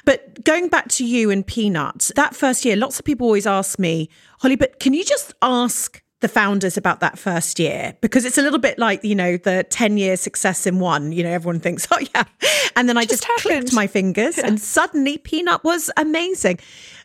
[0.04, 3.78] But going back to you and Peanut, that first year, lots of people always ask
[3.78, 4.08] me,
[4.40, 7.96] Holly, but can you just ask the founders about that first year?
[8.00, 11.12] Because it's a little bit like, you know, the 10 year success in one.
[11.12, 12.24] You know, everyone thinks, oh, yeah.
[12.76, 16.58] And then I just, Just clicked my fingers and suddenly Peanut was amazing.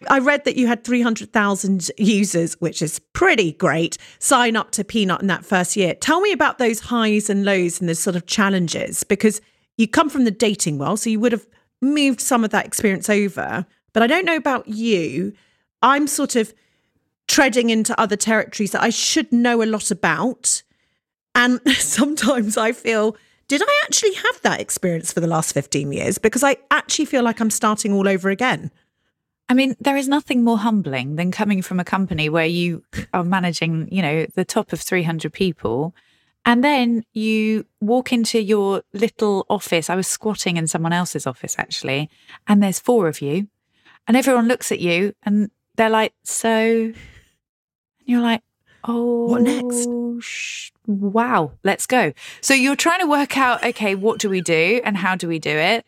[0.09, 5.21] I read that you had 300,000 users, which is pretty great, sign up to Peanut
[5.21, 5.95] in that first year.
[5.95, 9.41] Tell me about those highs and lows and the sort of challenges because
[9.77, 11.47] you come from the dating world, so you would have
[11.81, 13.65] moved some of that experience over.
[13.93, 15.33] But I don't know about you.
[15.81, 16.53] I'm sort of
[17.27, 20.63] treading into other territories that I should know a lot about.
[21.33, 23.15] And sometimes I feel,
[23.47, 26.17] did I actually have that experience for the last 15 years?
[26.17, 28.71] Because I actually feel like I'm starting all over again.
[29.47, 33.23] I mean, there is nothing more humbling than coming from a company where you are
[33.23, 35.93] managing, you know, the top of 300 people.
[36.45, 39.89] And then you walk into your little office.
[39.89, 42.09] I was squatting in someone else's office, actually,
[42.47, 43.47] and there's four of you.
[44.07, 46.93] And everyone looks at you and they're like, So,
[48.05, 48.41] you're like,
[48.87, 49.87] Oh, What next?
[49.89, 52.13] Oh, sh- wow, let's go.
[52.41, 55.39] So you're trying to work out, okay, what do we do and how do we
[55.39, 55.85] do it?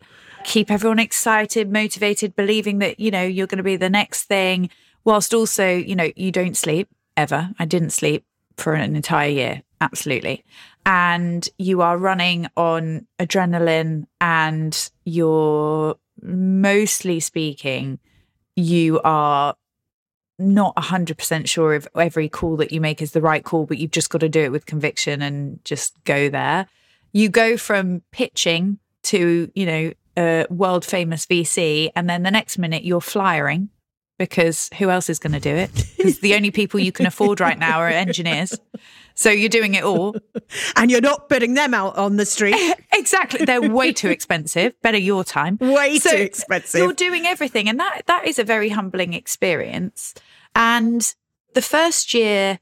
[0.48, 4.70] keep everyone excited, motivated, believing that, you know, you're going to be the next thing,
[5.04, 7.52] whilst also, you know, you don't sleep ever.
[7.60, 9.62] I didn't sleep for an entire year.
[9.82, 10.44] Absolutely.
[10.86, 18.00] And you are running on adrenaline and you're mostly speaking,
[18.56, 19.56] you are
[20.40, 23.92] not 100% sure if every call that you make is the right call, but you've
[23.92, 26.68] just got to do it with conviction and just go there.
[27.12, 32.58] You go from pitching to, you know, a world famous VC, and then the next
[32.58, 33.70] minute you're flyering
[34.18, 35.72] because who else is going to do it?
[35.98, 38.58] Because the only people you can afford right now are engineers.
[39.14, 40.16] So you're doing it all.
[40.78, 42.56] And you're not putting them out on the street.
[42.94, 43.46] Exactly.
[43.46, 44.74] They're way too expensive.
[44.82, 45.58] Better your time.
[45.60, 46.80] Way So too expensive.
[46.80, 47.70] You're doing everything.
[47.70, 50.16] And that that is a very humbling experience.
[50.58, 51.14] And
[51.54, 52.58] the first year,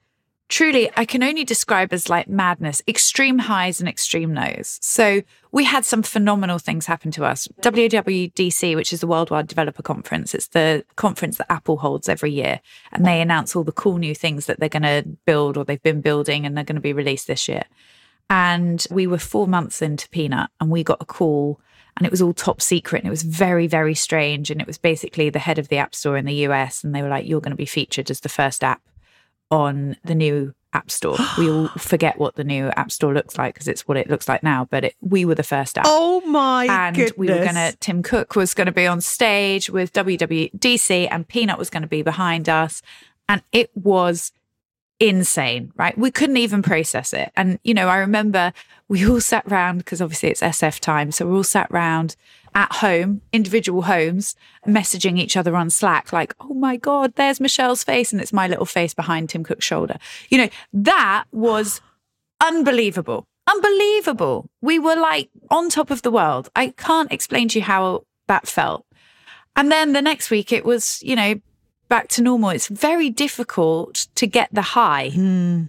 [0.50, 4.80] truly, I can only describe as like madness, extreme highs and extreme lows.
[4.82, 5.22] So
[5.54, 7.48] we had some phenomenal things happen to us.
[7.62, 12.60] WWDC, which is the Worldwide Developer Conference, it's the conference that Apple holds every year.
[12.92, 15.82] And they announce all the cool new things that they're going to build or they've
[15.82, 17.64] been building and they're going to be released this year.
[18.30, 21.60] And we were four months into Peanut and we got a call
[21.98, 24.50] and it was all top secret and it was very, very strange.
[24.50, 26.84] And it was basically the head of the App Store in the US.
[26.84, 28.82] And they were like, You're going to be featured as the first app
[29.52, 31.18] on the new App Store.
[31.38, 34.28] we all forget what the new App Store looks like because it's what it looks
[34.28, 36.88] like now, but it, we were the first app oh my god.
[36.88, 37.18] and goodness.
[37.18, 41.28] we were going to tim cook was going to be on stage with wwdc and
[41.28, 42.82] peanut was going to be behind us
[43.30, 44.32] and it was
[45.00, 48.54] insane right we couldn't even process it and you know i remember
[48.88, 52.16] we all sat round because obviously it's sf time so we're all sat round
[52.54, 57.84] at home individual homes messaging each other on slack like oh my god there's michelle's
[57.84, 59.98] face and it's my little face behind tim cook's shoulder
[60.30, 61.82] you know that was
[62.42, 63.28] unbelievable.
[63.48, 64.50] Unbelievable.
[64.62, 66.50] We were like on top of the world.
[66.56, 68.86] I can't explain to you how that felt.
[69.56, 71.36] And then the next week it was, you know,
[71.88, 75.64] back to normal, it's very difficult to get the high hmm.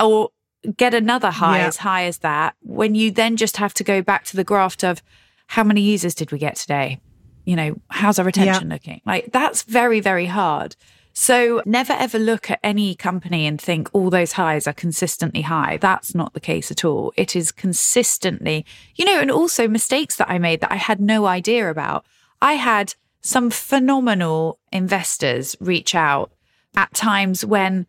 [0.00, 0.30] or
[0.76, 1.66] get another high Yeah.
[1.66, 4.84] as high as that when you then just have to go back to the graft
[4.84, 5.02] of
[5.48, 7.00] how many users did we get today?
[7.44, 9.00] You know, how's our retention looking?
[9.06, 10.76] Like that's very, very hard.
[11.14, 15.76] So never ever look at any company and think all those highs are consistently high.
[15.78, 17.12] That's not the case at all.
[17.16, 18.64] It is consistently,
[18.94, 22.06] you know, and also mistakes that I made that I had no idea about.
[22.40, 26.32] I had some phenomenal investors reach out
[26.76, 27.86] at times when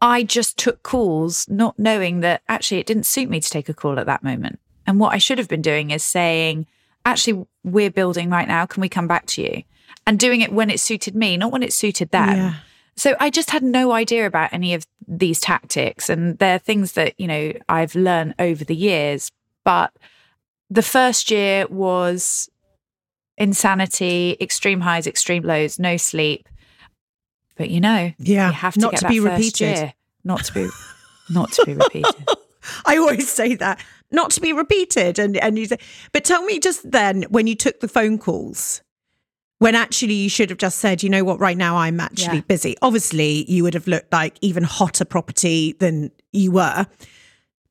[0.00, 3.74] I just took calls, not knowing that actually it didn't suit me to take a
[3.74, 4.60] call at that moment.
[4.86, 6.66] And what I should have been doing is saying,
[7.04, 8.64] actually, we're building right now.
[8.64, 9.64] Can we come back to you?
[10.06, 12.36] And doing it when it suited me, not when it suited them.
[12.36, 12.54] Yeah.
[12.96, 16.08] So I just had no idea about any of these tactics.
[16.08, 19.30] And they're things that, you know, I've learned over the years.
[19.64, 19.92] But
[20.70, 22.48] the first year was
[23.38, 26.48] insanity, extreme highs, extreme lows, no sleep.
[27.56, 28.48] But you know, Yeah.
[28.48, 29.76] you have to Not to be repeated.
[29.78, 29.94] year.
[30.24, 30.68] Not to be,
[31.30, 32.14] not to be repeated.
[32.86, 33.80] I always say that,
[34.10, 35.18] not to be repeated.
[35.18, 35.78] And and you say,
[36.12, 38.82] but tell me just then when you took the phone calls,
[39.58, 42.42] when actually you should have just said, you know what, right now I'm actually Yeah.
[42.48, 42.76] busy.
[42.82, 46.86] Obviously, you would have looked like even hotter property than you were.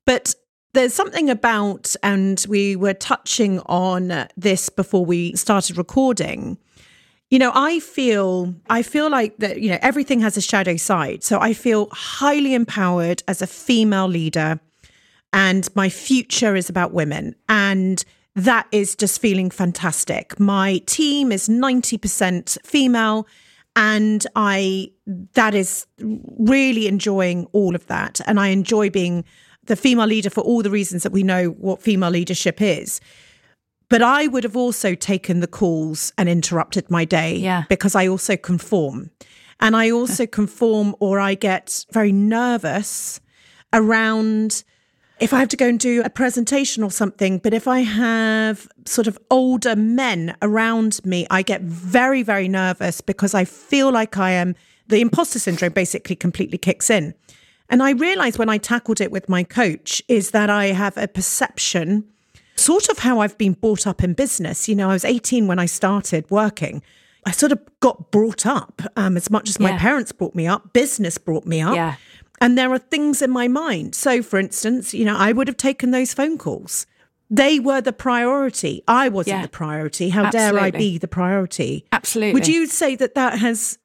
[0.05, 0.33] But
[0.73, 6.57] there's something about, and we were touching on this before we started recording.
[7.29, 11.23] You know, I feel I feel like that, you know, everything has a shadow side.
[11.23, 14.61] So I feel highly empowered as a female leader
[15.33, 18.03] and my future is about women and
[18.35, 20.39] that is just feeling fantastic.
[20.39, 23.27] My team is 90% female
[23.75, 24.91] and I
[25.33, 29.25] that is really enjoying all of that and I enjoy being
[29.67, 32.99] the female leader for all the reasons that we know what female leadership is.
[33.89, 37.63] But I would have also taken the calls and interrupted my day Yeah.
[37.69, 39.11] because I also conform.
[39.59, 43.19] And I also conform or I get very nervous
[43.73, 44.63] around
[45.19, 48.67] if I have to go and do a presentation or something, but if I have
[48.85, 54.15] sort of older men around me, I get very, very nervous because I feel like
[54.19, 54.53] I am
[54.87, 57.15] the imposter syndrome basically completely kicks in.
[57.69, 61.07] And I realized when I tackled it with my coach is that I have a
[61.07, 62.05] perception,
[62.55, 64.67] sort of how I've been brought up in business.
[64.69, 66.81] You know, I was 18 when I started working.
[67.25, 69.79] I sort of got brought up um, as much as my Yeah.
[69.79, 71.75] parents brought me up, business brought me up.
[71.75, 71.95] Yeah.
[72.39, 73.95] And there are things in my mind.
[73.95, 76.85] So, for instance, you know, I would have taken those phone calls.
[77.29, 78.81] They were the priority.
[78.87, 79.41] I wasn't Yeah.
[79.41, 80.09] the priority.
[80.09, 81.85] How dare I be the priority?
[81.91, 82.33] Absolutely.
[82.33, 83.77] Would you say that that has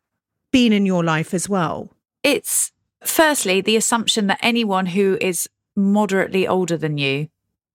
[0.52, 1.90] been in your life as well?
[2.22, 2.70] It's
[3.04, 7.28] firstly the assumption that anyone who is moderately older than you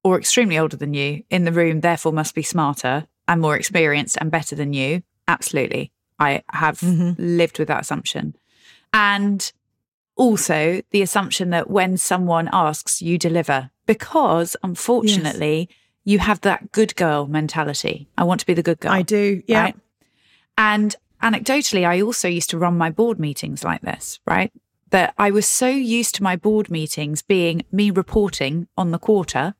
[0.04, 4.16] or extremely older than you in the room therefore must be smarter and more experienced
[4.20, 5.02] and better than you.
[5.26, 5.92] Absolutely.
[6.18, 7.12] I have mm-hmm.
[7.18, 8.34] lived with that assumption.
[8.92, 9.52] And
[10.16, 15.68] also the assumption that when someone asks, you deliver, because unfortunately,
[16.04, 18.08] you have that good girl mentality.
[18.16, 18.92] I want to be the good girl.
[18.92, 19.42] I do.
[19.46, 19.62] Yeah.
[19.62, 19.76] Right?
[20.56, 24.50] And anecdotally, I also used to run my board meetings like this, right?
[24.90, 29.54] That I was so used to my board meetings being me reporting on the quarter.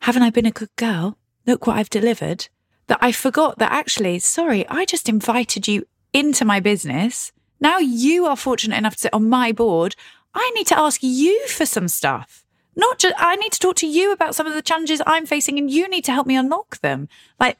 [0.00, 1.16] Haven't I been a good girl?
[1.46, 2.48] Look what I've delivered.
[2.88, 7.32] That I forgot that actually, sorry, I just invited you into my business.
[7.60, 9.94] Now you are fortunate enough to sit on my board.
[10.34, 12.44] I need to ask you for some stuff.
[12.76, 15.58] Not just, I need to talk to you about some of the challenges I'm facing
[15.58, 17.08] and you need to help me unlock them.
[17.38, 17.56] Like,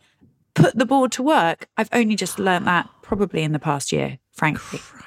[0.55, 1.69] put the board to work.
[1.77, 4.81] I've only just learnt that probably in the past year, frankly.
[4.81, 5.04] Christ,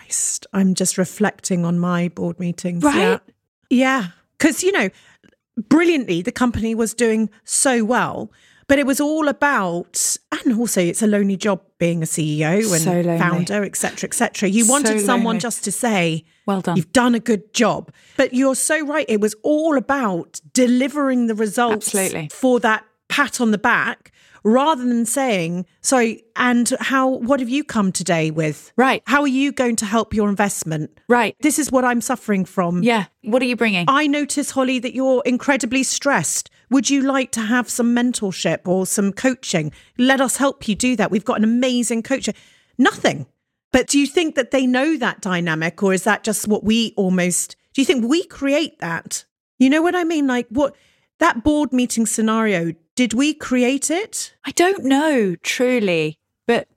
[0.54, 2.84] I'm just reflecting on my board meetings.
[2.84, 2.96] Right?
[2.96, 3.18] Yeah.
[3.70, 4.08] Yeah.
[4.38, 4.90] Because, you know,
[5.58, 8.32] brilliantly, the company was doing so well,
[8.68, 12.82] but it was all about, and also it's a lonely job being a CEO and
[12.82, 14.50] So founder, et cetera, et cetera.
[14.50, 16.78] You So wanted someone just to say, Well done.
[16.78, 17.92] You've done a good job.
[18.16, 19.06] But you're so right.
[19.10, 22.30] It was all about delivering the results Absolutely.
[22.32, 24.12] for that pat on the back
[24.44, 28.72] rather than saying, sorry, and how, what have you come today with?
[28.76, 29.02] Right.
[29.06, 31.00] How are you going to help your investment?
[31.08, 31.36] Right.
[31.42, 32.84] This is what I'm suffering from.
[32.84, 33.06] Yeah.
[33.24, 33.86] What are you bringing?
[33.88, 36.50] I notice, Holly, that you're incredibly stressed.
[36.70, 39.72] Would you like to have some mentorship or some coaching?
[39.98, 41.12] Let us help you do that.
[41.12, 42.30] We've got an amazing coach.
[42.78, 43.28] Nothing.
[43.72, 46.94] But do you think that they know that dynamic, or is that just what we
[46.96, 49.24] almost do you think we create that?
[49.60, 50.26] You know what I mean?
[50.26, 50.76] Like what
[51.20, 54.34] that board meeting scenario, did we create it?
[54.44, 56.18] I don't know truly,
[56.48, 56.68] but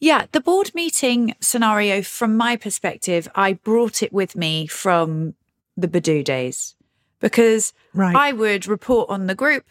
[0.00, 5.34] yeah, the board meeting scenario from my perspective, I brought it with me from
[5.76, 6.74] the Badoo days
[7.20, 8.16] because Right.
[8.16, 9.64] I would report on the group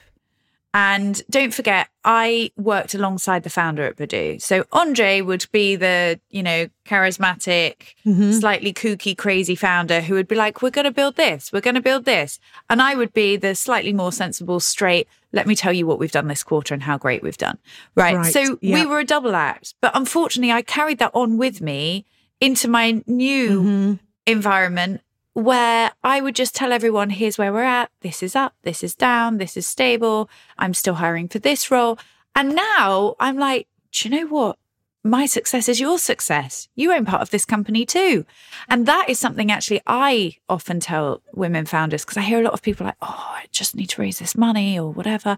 [0.74, 4.42] And don't forget, I worked alongside the founder at Badoo.
[4.42, 8.32] So Andre would be the, you know, charismatic, mm-hmm.
[8.32, 11.76] slightly kooky, crazy founder who would be like, we're going to build this, we're going
[11.76, 12.40] to build this.
[12.70, 16.12] And I would be the slightly more sensible, straight, let me tell you what we've
[16.12, 17.58] done this quarter and how great we've done.
[17.96, 18.16] Right.
[18.16, 18.76] Right, So yeah.
[18.76, 19.76] we were a double act.
[19.82, 22.06] But unfortunately, I carried that on with me
[22.40, 23.94] into my new mm-hmm.
[24.26, 25.02] environment
[25.34, 27.90] where I would just tell everyone, here's where we're at.
[28.02, 28.54] This is up.
[28.64, 29.38] This is down.
[29.38, 30.30] This is stable.
[30.58, 31.98] I'm still hiring for this role.
[32.36, 34.58] And now I'm like, do you know what?
[35.04, 36.68] My success is your success.
[36.76, 38.26] You own part of this company too.
[38.70, 42.54] And that is something actually I often tell women founders because I hear a lot
[42.54, 45.38] of people like, oh, I just need to raise this money or whatever.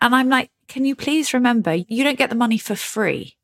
[0.00, 3.36] And I'm like, can you please remember you don't get the money for free.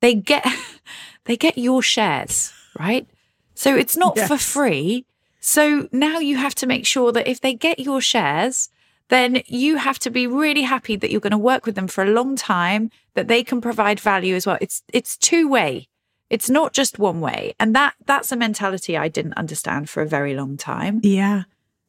[0.00, 0.46] They get
[1.24, 3.06] they get your shares, right?
[3.54, 5.04] So it's not for free.
[5.40, 8.68] So now you have to make sure that if they get your shares,
[9.08, 12.04] then you have to be really happy that you're going to work with them for
[12.04, 14.58] a long time, that they can provide value as well.
[14.60, 15.88] It's it's two way.
[16.28, 17.54] It's not just one way.
[17.58, 21.00] And that that's a mentality I didn't understand for a very long time.
[21.02, 21.42] Yeah.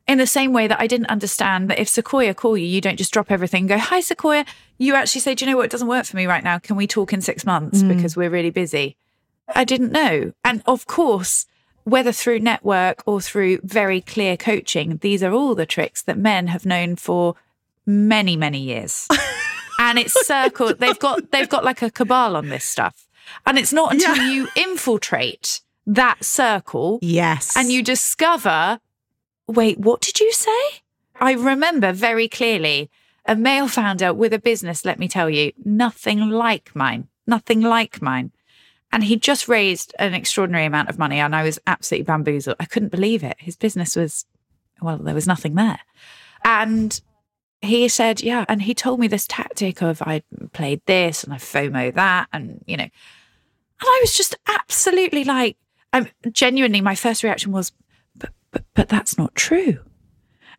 [0.08, 2.98] In the same way that I didn't understand that if Sequoia call you, you don't
[2.98, 4.46] just drop everything and go, Hi Sequoia.
[4.80, 5.66] You actually say, Do you know what?
[5.66, 6.58] It doesn't work for me right now.
[6.58, 7.96] Can we talk in six months mm.
[7.96, 8.98] because we're really busy?
[9.54, 10.34] I didn't know.
[10.44, 11.46] And of course,
[11.84, 16.48] whether through network or through very clear coaching, these are all the tricks that men
[16.48, 17.36] have known for
[17.86, 19.08] many, many years.
[19.80, 20.80] and it's circled.
[20.80, 23.08] They've got they've got like a cabal on this stuff.
[23.46, 24.32] And it's not until Yeah.
[24.32, 27.56] you infiltrate that circle Yes.
[27.56, 28.80] and you discover,
[29.48, 30.82] wait, what did you say?
[31.20, 32.90] I remember very clearly
[33.26, 38.02] a male founder with a business, let me tell you, nothing like mine, nothing like
[38.02, 38.32] mine.
[38.92, 42.58] And he just raised an extraordinary amount of money, and I was absolutely bamboozled.
[42.60, 43.38] I couldn't believe it.
[43.40, 44.26] His business was,
[44.82, 45.80] well, there was nothing there.
[46.44, 47.00] And
[47.62, 48.46] he said, yeah.
[48.50, 52.64] And he told me this tactic of I played this and I FOMO that, and,
[52.68, 52.92] you know, and
[53.82, 55.58] I was just absolutely like,
[55.94, 57.72] I'm genuinely, my first reaction was,
[58.16, 59.80] but, but, but that's not true.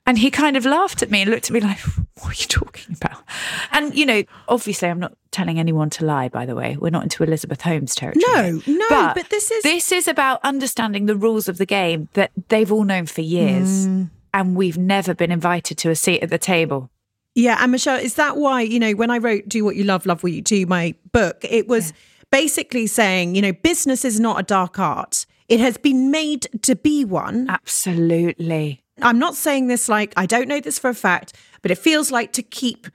[0.05, 1.79] And he kind of laughed at me and looked at me like,
[2.21, 3.23] what are you talking about?
[3.71, 6.77] And, you know, obviously, I'm not telling anyone to lie, by the way.
[6.77, 8.25] We're not into Elizabeth Holmes territory.
[8.27, 8.79] No, here.
[8.79, 12.71] no, but this is- This is about understanding the rules of the game that they've
[12.73, 13.87] all known for years.
[13.87, 14.11] Mm.
[14.35, 16.91] And we've never been invited to a seat at the table.
[17.35, 20.05] Yeah, and Michelle, is that why, you know, when I wrote Do What You Love,
[20.05, 21.93] Love What You Do, my book, it was
[22.31, 25.27] basically saying, you know, business is not a dark art.
[25.49, 27.49] It has been made to be one.
[27.49, 28.82] Absolutely.
[29.01, 32.11] I'm not saying this like I don't know this for a fact, but it feels
[32.11, 32.87] like to keep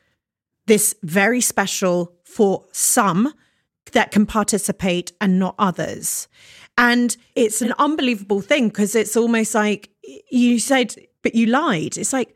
[0.68, 3.34] this very special for some
[3.93, 6.28] that can participate and not others.
[6.78, 9.89] And it's an unbelievable thing because it's almost like
[10.30, 10.93] you said,
[11.24, 11.98] but you lied.
[11.98, 12.36] It's like,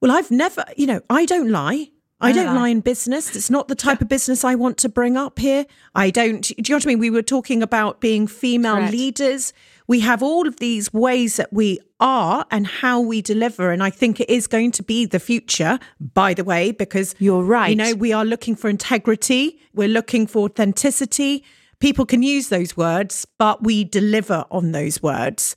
[0.00, 1.88] well, I've never, you know, I don't lie.
[2.18, 3.36] I don't lie in business.
[3.36, 5.66] It's not the type of business I want to bring up here.
[5.94, 6.98] I don't, do you know what I mean?
[6.98, 8.92] We were talking about being female Correct.
[8.92, 9.52] leaders.
[9.88, 13.70] We have all of these ways that we are and how we deliver.
[13.70, 17.42] And I think it is going to be the future, by the way, because You're
[17.42, 17.70] right.
[17.70, 21.44] You know, we are looking for integrity, we're looking for authenticity.
[21.78, 25.54] People can use those words, but we deliver on those words.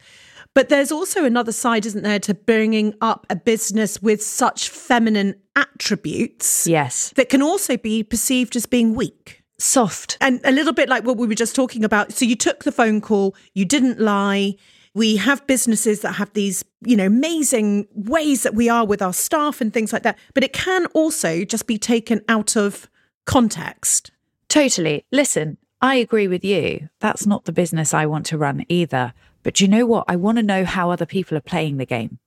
[0.53, 5.35] But there's also another side, isn't there, to bringing up a business with such feminine
[5.55, 7.13] attributes Yes.
[7.15, 9.38] that can also be perceived as being weak.
[9.59, 10.17] Soft.
[10.21, 12.13] And a little bit like what we were just talking about.
[12.13, 14.55] So you took the phone call, you didn't lie.
[14.95, 19.13] We have businesses that have these, you know, amazing ways that we are with our
[19.13, 20.17] staff and things like that.
[20.33, 22.89] But it can also just be taken out of
[23.25, 24.11] context.
[24.47, 25.05] Totally.
[25.11, 26.89] Listen, I agree with you.
[26.99, 29.13] That's not the business I want to run either.
[29.43, 30.05] But you know what?
[30.07, 32.19] I want to know how other people are playing the game.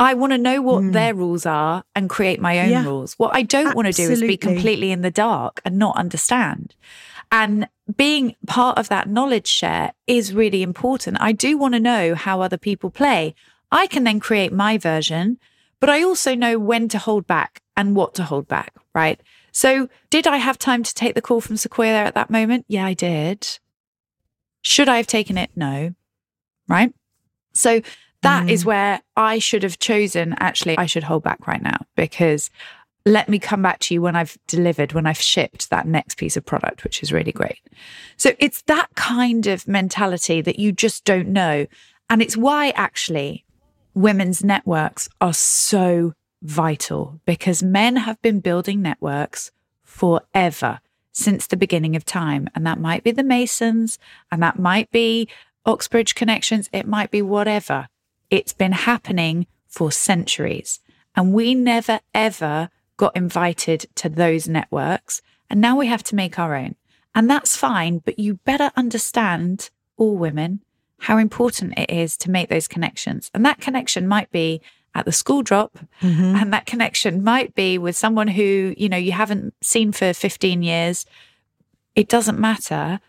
[0.00, 0.92] I want to know what hmm.
[0.92, 2.70] their rules are and create my own.
[2.70, 2.84] Yeah.
[2.84, 3.14] rules.
[3.18, 6.74] What I don't want to do is be completely in the dark and not understand.
[7.30, 11.18] And being part of that knowledge share is really important.
[11.20, 13.34] I do want to know how other people play.
[13.70, 15.38] I can then create my version,
[15.80, 19.20] but I also know when to hold back and what to hold back, right?
[19.52, 22.64] So, did I have time to take the call from Sequoia there at that moment?
[22.68, 23.58] Yeah, I did.
[24.62, 25.50] Should I have taken it?
[25.54, 25.94] No.
[26.68, 26.94] Right.
[27.52, 27.82] So,
[28.22, 28.66] that is mm.
[28.66, 32.50] where I should have chosen actually, I should hold back right now because
[33.06, 36.36] let me come back to you when I've delivered, when I've shipped that next piece
[36.36, 37.60] of product, which is really great.
[38.16, 41.66] So, it's that kind of mentality that you just don't know.
[42.10, 43.44] And it's why actually
[43.94, 46.12] women's networks are so
[46.42, 49.50] vital because men have been building networks
[49.82, 50.80] forever
[51.12, 52.48] since the beginning of time.
[52.54, 53.98] And that might be the Masons
[54.30, 55.28] and that might be
[55.66, 56.68] Oxbridge connections.
[56.72, 57.88] It might be whatever.
[58.30, 60.80] It's been happening for centuries.
[61.16, 65.22] And we never ever got invited to those networks.
[65.48, 66.76] And now we have to make our own.
[67.14, 70.62] And that's fine, but you better understand, all women,
[70.98, 73.30] how important it is to make those connections.
[73.34, 74.60] And that connection might be
[74.94, 76.36] at the school drop mm-hmm.
[76.36, 80.62] and that connection might be with someone who, you know, you haven't seen for 15
[80.62, 81.06] years.
[81.94, 83.00] It doesn't matter.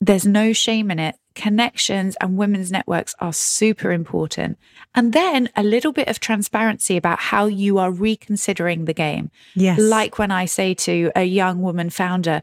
[0.00, 1.16] There's no shame in it.
[1.38, 4.58] Connections and women's networks are super important.
[4.92, 9.30] And then a little bit of transparency about how you are reconsidering the game.
[9.54, 9.78] Yes.
[9.78, 12.42] Like when I say to a young woman founder,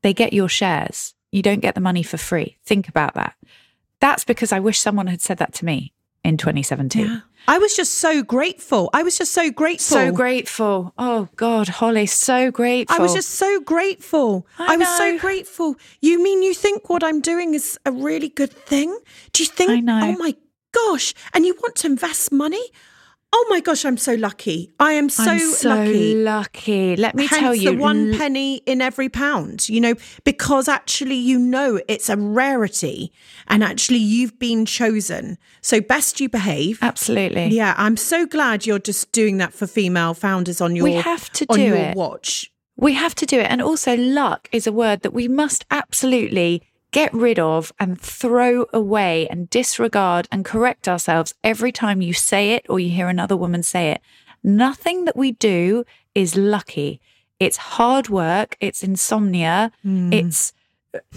[0.00, 1.14] they get your shares.
[1.30, 2.56] You don't get the money for free.
[2.64, 3.34] Think about that.
[4.00, 5.92] That's because I wish someone had said that to me
[6.24, 7.06] in 2017.
[7.06, 7.20] Yeah.
[7.48, 8.90] I was just so grateful.
[8.92, 9.96] I was just so grateful.
[9.96, 10.92] So grateful.
[10.98, 12.96] Oh God, Holly, so grateful.
[12.96, 14.46] I was just so grateful.
[14.58, 15.76] I I, was so grateful.
[16.00, 18.96] You mean you think what I'm doing is a really good thing?
[19.32, 19.70] Do you think?
[19.70, 20.00] I know.
[20.02, 20.36] Oh my
[20.72, 21.14] gosh!
[21.32, 22.62] And you want to invest money?
[23.32, 23.84] Oh my gosh!
[23.84, 24.72] I'm so lucky.
[24.80, 26.14] I am so, so lucky.
[26.16, 26.96] lucky.
[26.96, 31.14] Let me Hence tell you, the one penny in every pound, you know, because actually
[31.14, 33.12] you know it's a rarity
[33.46, 35.38] and actually you've been chosen.
[35.60, 36.78] So best you behave.
[36.82, 37.48] absolutely.
[37.48, 41.30] Yeah, I'm so glad you're just doing that for female founders on your We have
[41.30, 41.96] to do it.
[41.96, 42.50] watch.
[42.76, 43.46] We have to do it.
[43.50, 48.66] And also, luck is a word that we must absolutely get rid of and throw
[48.72, 53.36] away and disregard and correct ourselves every time you say it or you hear another
[53.36, 54.00] woman say it.
[54.42, 55.84] Nothing that we do
[56.14, 57.00] is lucky.
[57.38, 60.12] It's hard work, it's insomnia, hmm.
[60.12, 60.52] it's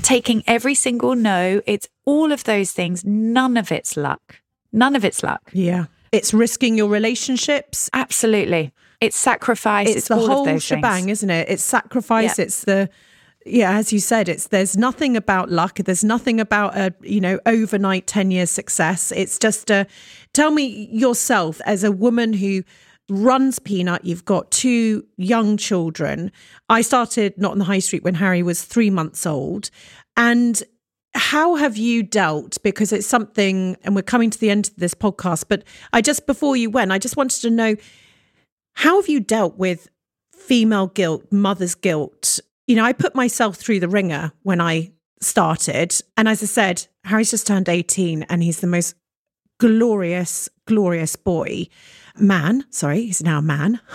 [0.01, 3.03] taking every single no, it's all of those things.
[3.03, 4.41] None of it's luck.
[4.71, 5.49] None of it's luck.
[5.53, 5.85] Yeah.
[6.11, 7.89] It's risking your relationships.
[7.93, 8.71] Absolutely.
[9.01, 9.89] It's sacrifice.
[9.89, 11.19] It's, It's, the all whole of those shebang, things.
[11.19, 11.49] isn't it?
[11.49, 12.37] It's sacrifice.
[12.37, 12.45] Yeah.
[12.45, 12.89] It's the
[13.45, 15.77] yeah, as you said, it's there's nothing about luck.
[15.77, 19.11] There's nothing about a you know overnight ten years success.
[19.11, 19.87] It's just a
[20.33, 22.63] tell me yourself as a woman who
[23.09, 24.05] runs Peanut.
[24.05, 26.31] You've got two young children.
[26.69, 29.69] I started not on the high street when Harry was three months old,
[30.15, 30.63] and
[31.15, 34.95] how have you dealt because it's something and we're coming to the end of this
[34.95, 37.75] podcast but i just before you went i just wanted to know
[38.73, 39.89] how have you dealt with
[40.35, 44.91] female guilt mother's guilt you know i put myself through the ringer when i
[45.21, 48.95] started and as i said harry's just turned 18 and he's the most
[49.59, 51.67] glorious glorious boy
[52.17, 53.79] man sorry he's now a man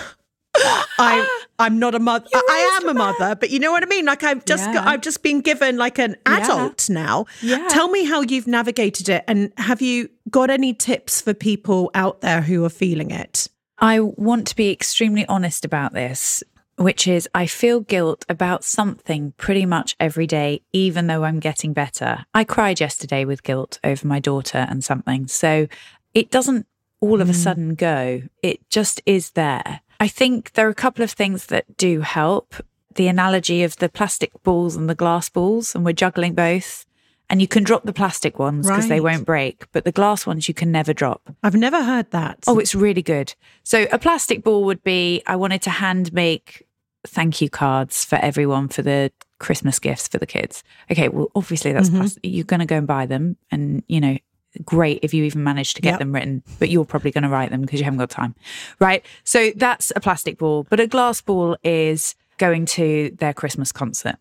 [0.98, 2.26] I I'm not a mother.
[2.32, 4.04] I, I am a mother, but you know what I mean.
[4.04, 7.26] Like I've just got, I've just been given like an adult now.
[7.42, 7.66] Yeah.
[7.68, 12.20] Tell me how you've navigated it, and have you got any tips for people out
[12.20, 13.48] there who are feeling it?
[13.78, 16.42] I want to be extremely honest about this,
[16.78, 21.72] which is I feel guilt about something pretty much every day, even though I'm getting
[21.72, 22.24] better.
[22.32, 25.26] I cried yesterday with guilt over my daughter and something.
[25.26, 25.66] So
[26.14, 26.66] it doesn't
[27.00, 27.36] all of a mm.
[27.36, 29.80] sudden go, it just is there.
[30.00, 32.54] I think there are a couple of things that do help.
[32.94, 36.84] The analogy of the plastic balls and the glass balls, and we're juggling both.
[37.30, 40.48] And you can drop the plastic ones because they won't break, but the glass ones
[40.48, 41.30] you can never drop.
[41.42, 42.38] I've never heard that.
[42.46, 43.34] Oh, it's really good.
[43.64, 46.66] So a plastic ball would be I wanted to hand make
[47.07, 50.64] thank you cards for everyone for the Christmas gifts for the kids.
[50.90, 51.99] Okay, well obviously that's mm-hmm.
[51.99, 52.20] plastic.
[52.24, 54.18] you're going to go and buy them and you know
[54.64, 55.99] great if you even manage to get Yep.
[56.01, 58.34] them written, but you're probably going to write them because you haven't got time.
[58.80, 59.05] Right?
[59.24, 64.16] So that's a plastic ball, but a glass ball is going to their Christmas concert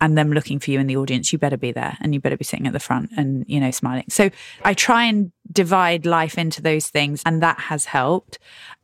[0.00, 2.36] and them looking for you in the audience, you better be there and you better
[2.36, 4.06] be sitting at the front and, you know, smiling.
[4.08, 4.30] So
[4.64, 8.38] I try and divide life into those things, and that has helped.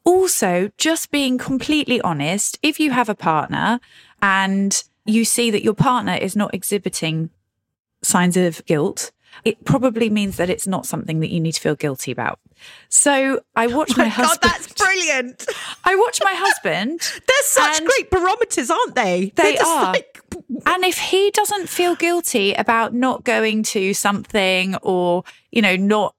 [0.07, 3.81] Also, just being completely honest, if you have a partner
[4.23, 7.29] and you see that your partner is not exhibiting
[8.03, 9.11] signs of guilt,
[9.45, 12.39] it probably means that it's not something that you need to feel guilty about.
[12.89, 15.45] So I oh watch my my, God, that's brilliant.
[15.85, 17.01] I watch my husband.
[17.27, 19.33] They're such great barometers, aren't they?
[19.35, 19.93] They just are.
[19.93, 20.21] like-
[20.67, 26.15] And if he doesn't feel guilty about not going to something or, you know, not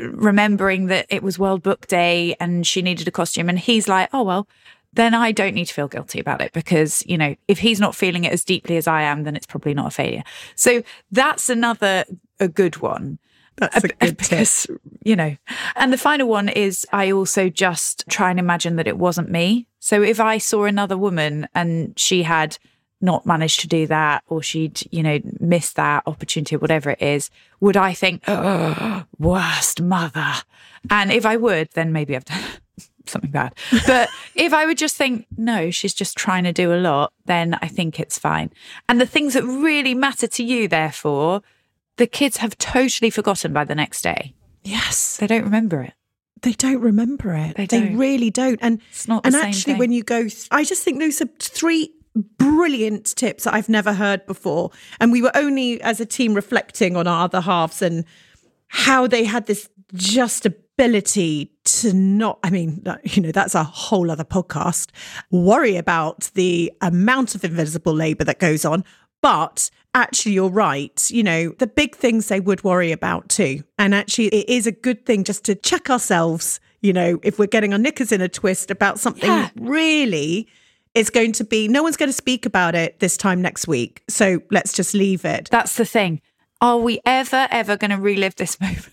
[0.00, 4.08] remembering that it was World Book Day and she needed a costume, and he's like,
[4.12, 4.48] oh, well,
[4.92, 7.94] then I don't need to feel guilty about it because, you know, if he's not
[7.94, 10.24] feeling it as deeply as I am, then it's probably not a failure.
[10.54, 12.04] So that's another,
[12.40, 13.18] a good one.
[13.56, 14.18] That's a good tip.
[14.18, 14.66] because,
[15.04, 15.36] you know,
[15.76, 19.66] and the final one is I also just try and imagine that it wasn't me.
[19.80, 22.58] So if I saw another woman and she had
[23.00, 27.30] not managed to do that or she'd, you know, missed that opportunity, whatever it is,
[27.60, 30.32] would I think, oh, worst mother?
[30.90, 32.42] And if I would, then maybe I've done
[33.06, 33.54] something bad.
[33.86, 37.54] But if I would just think, no, she's just trying to do a lot, then
[37.60, 38.50] I think it's fine.
[38.88, 41.42] And the things that really matter to you, therefore,
[41.96, 44.34] the kids have totally forgotten by the next day.
[44.64, 45.16] yes.
[45.18, 45.92] They don't remember it.
[46.42, 47.56] they don't remember it.
[47.56, 47.96] They don't.
[47.96, 48.58] really don't.
[48.62, 49.78] And It's not the and actually, thing.
[49.78, 53.92] when you go, th- I just think those are three brilliant tips that I've never
[53.92, 54.70] heard before.
[55.00, 58.04] And we were only as a team reflecting on our other halves and
[58.68, 64.10] how they had this just ability to not, I mean, you know, that's a whole
[64.10, 64.90] other podcast,
[65.30, 68.84] worry about the amount of invisible labor that goes on.
[69.22, 71.10] But actually, you're right.
[71.10, 73.64] You know, the big things they would worry about too.
[73.78, 77.46] And actually, it is a good thing just to check ourselves, you know, if we're
[77.46, 79.48] getting our knickers in a twist about something Yeah.
[79.56, 80.48] really
[80.96, 84.02] is going to be, no one's going to speak about it this time next week.
[84.08, 85.48] So let's just leave it.
[85.50, 86.22] That's the thing.
[86.62, 88.88] Are we ever, ever going to relive this moment?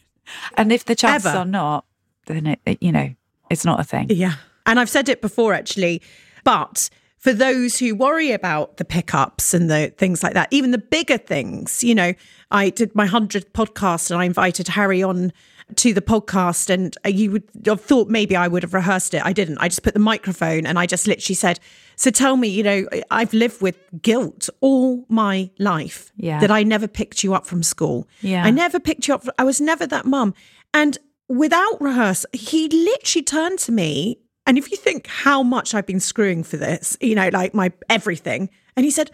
[0.58, 1.40] And if the chances Ever.
[1.40, 1.86] are not,
[2.28, 3.14] then it, it, you know,
[3.50, 4.08] it's not a thing.
[4.10, 4.36] Yeah.
[4.66, 6.02] And I've said it before, actually.
[6.44, 6.90] But
[7.20, 11.18] for those who worry about the pickups and the things like that, even the bigger
[11.18, 12.14] things, you know,
[12.52, 15.32] I did my 100th podcast and I invited Harry on
[15.78, 16.70] to the podcast.
[16.70, 19.22] And uh, you would have thought maybe I would have rehearsed it.
[19.26, 19.58] I didn't.
[19.60, 21.60] I just put the microphone and I just literally said,
[21.96, 26.40] So tell me, you know, I've lived with guilt all my life Yeah.
[26.40, 28.08] that I never picked you up from school.
[28.22, 28.44] Yeah.
[28.46, 29.26] I never picked you up.
[29.38, 30.34] I was never that mum.
[30.74, 30.98] And
[31.30, 34.20] without rehearse, he literally turned to me.
[34.46, 37.72] And if you think how much I've been screwing for this, you know, like my
[37.90, 39.10] everything, and he said,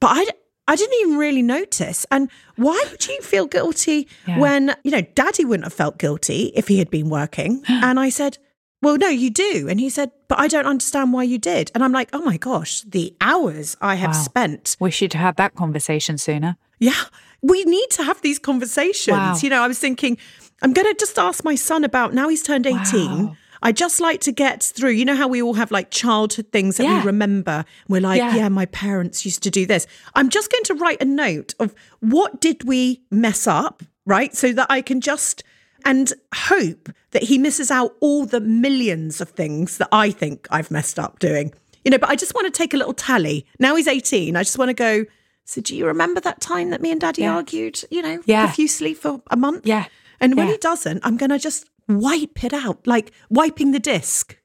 [0.00, 0.26] but I,
[0.68, 2.06] I didn't even really notice.
[2.10, 4.38] And why would you feel guilty Yeah.
[4.38, 7.62] when, you know, daddy wouldn't have felt guilty if he had been working?
[7.68, 8.38] and I said,
[8.82, 9.66] well, no, you do.
[9.68, 11.70] And he said, but I don't understand why you did.
[11.74, 14.22] And I'm like, oh my gosh, the hours I have Wow.
[14.22, 16.56] spent should have had that conversation sooner.
[16.78, 17.02] yeah,
[17.42, 19.16] we need to have these conversations.
[19.18, 19.36] Wow.
[19.42, 20.18] You know, I was thinking,
[20.62, 23.26] I'm going to just ask my son about now he's turned 18.
[23.26, 23.36] Wow.
[23.62, 24.90] I just like to get through.
[24.92, 27.00] You know how we all have like childhood things that Yeah.
[27.00, 27.64] we remember.
[27.88, 28.34] We're like, Yeah.
[28.36, 28.48] yeah.
[28.48, 29.86] my parents used to do this.
[30.14, 34.34] I'm just going to write a note of what did we mess up, right?
[34.34, 35.42] So that I can just
[35.84, 40.70] and hope that he misses out all the millions of things that I think I've
[40.70, 41.52] messed up doing.
[41.84, 43.46] You know, but I just want to take a little tally.
[43.58, 44.36] Now he's 18.
[44.36, 45.06] I just want to go,
[45.46, 47.34] so do you remember that time that me and daddy Yeah.
[47.36, 48.44] argued, you know, Yeah.
[48.44, 49.62] profusely for a month?
[49.66, 49.86] Yeah.
[50.20, 50.52] And when Yeah.
[50.52, 54.36] he doesn't, I'm going to just wipe it out, like wiping the disc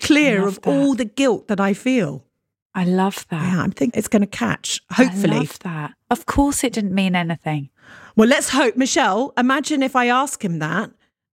[0.00, 0.70] clear of that.
[0.70, 2.24] all the guilt that I feel.
[2.74, 3.42] I love that.
[3.52, 5.38] Yeah, I'm thinking it's going to catch, I hopefully.
[5.38, 5.92] love that.
[6.10, 7.68] Of course, it didn't mean anything.
[8.16, 8.76] Well, let's hope.
[8.76, 10.90] Michelle, imagine if I ask him that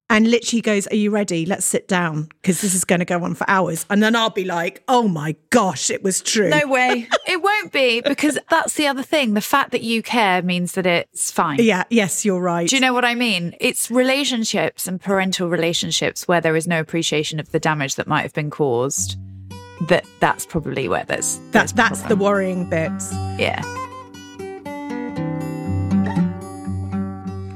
[0.10, 1.45] and literally goes, Are you ready?
[1.45, 3.86] Let's sit down because this is going to go on for hours.
[3.89, 6.49] And then I'll be like, Oh my gosh, it was true.
[6.49, 7.07] No way.
[7.28, 9.34] it won't be because that's the other thing.
[9.34, 11.60] The fact that you care means that it's fine.
[11.62, 12.68] Yeah, yes, you're right.
[12.68, 13.55] Do you know what I mean?
[13.60, 18.22] It's relationships and parental relationships where there is no appreciation of the damage that might
[18.22, 19.18] have been caused.
[19.88, 22.91] That that's probably where there's, that, there's that's the worrying bit.
[23.39, 23.62] yeah.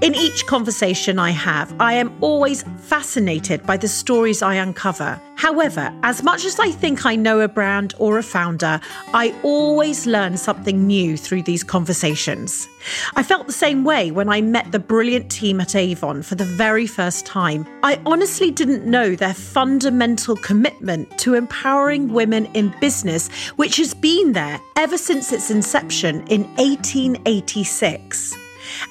[0.03, 5.17] In each conversation I have, I am always fascinated by the stories I uncover.
[5.37, 8.81] However, as much as I think I know a brand or a founder,
[9.13, 12.67] I always learn something new through these conversations.
[13.15, 16.43] I felt the same way when I met the brilliant team at Avon for the
[16.43, 17.65] very first time.
[17.81, 24.33] I honestly didn't know their fundamental commitment to empowering women in business, which has been
[24.33, 28.42] there ever since its inception in 1886.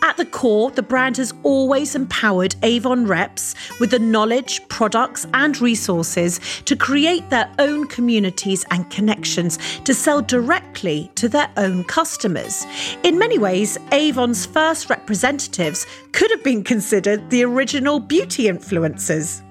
[0.03, 5.61] At the core, the brand has always empowered Avon reps with the knowledge, products, and
[5.61, 12.67] resources to create their own communities and connections to sell directly to their own customers.
[13.03, 19.43] In many ways, Avon's first representatives could have been considered the original beauty influencers.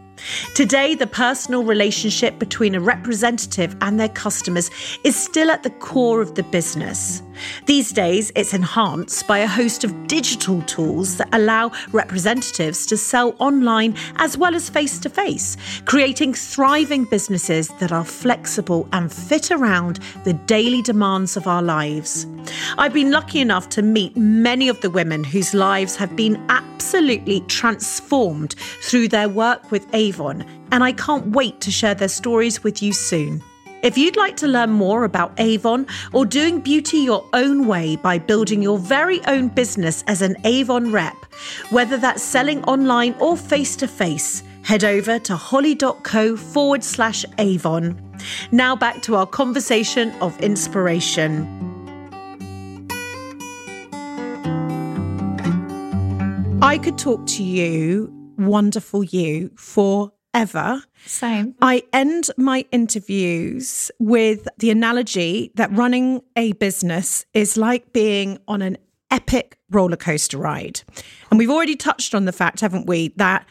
[0.55, 4.69] Today, the personal relationship between a representative and their customers
[5.03, 7.21] is still at the core of the business.
[7.65, 13.35] These days, it's enhanced by a host of digital tools that allow representatives to sell
[13.39, 19.51] online as well as face to face, creating thriving businesses that are flexible and fit
[19.51, 22.27] around the daily demands of our lives.
[22.77, 27.41] I've been lucky enough to meet many of the women whose lives have been absolutely
[27.41, 32.83] transformed through their work with Avon, and I can't wait to share their stories with
[32.83, 33.41] you soon.
[33.81, 38.19] If you'd like to learn more about Avon or doing beauty your own way by
[38.19, 41.15] building your very own business as an Avon rep,
[41.69, 47.97] whether that's selling online or face to face, head over to holly.co forward slash Avon.
[48.51, 51.47] Now back to our conversation of inspiration.
[56.61, 60.83] I could talk to you, wonderful you, forever.
[61.05, 61.55] Same.
[61.61, 68.61] I end my interviews with the analogy that running a business is like being on
[68.61, 68.77] an
[69.09, 70.81] epic roller coaster ride.
[71.29, 73.45] And we've already touched on the fact, haven't we, that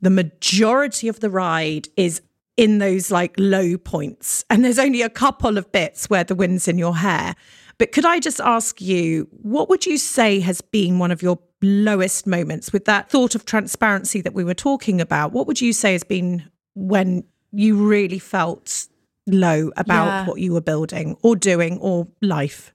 [0.00, 2.20] the majority of the ride is
[2.56, 4.44] in those like low points.
[4.50, 7.34] And there's only a couple of bits where the wind's in your hair.
[7.78, 11.38] But could I just ask you, what would you say has been one of your
[11.62, 15.32] lowest moments with that thought of transparency that we were talking about?
[15.32, 18.86] What would you say has been when you really felt
[19.26, 20.24] low about Yeah.
[20.26, 22.72] what you were building or doing or life?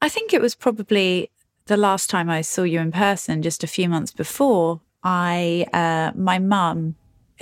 [0.00, 1.30] I think it was probably
[1.66, 4.80] the last time I saw you in person, just a few months before.
[5.02, 6.94] I, uh, my mum,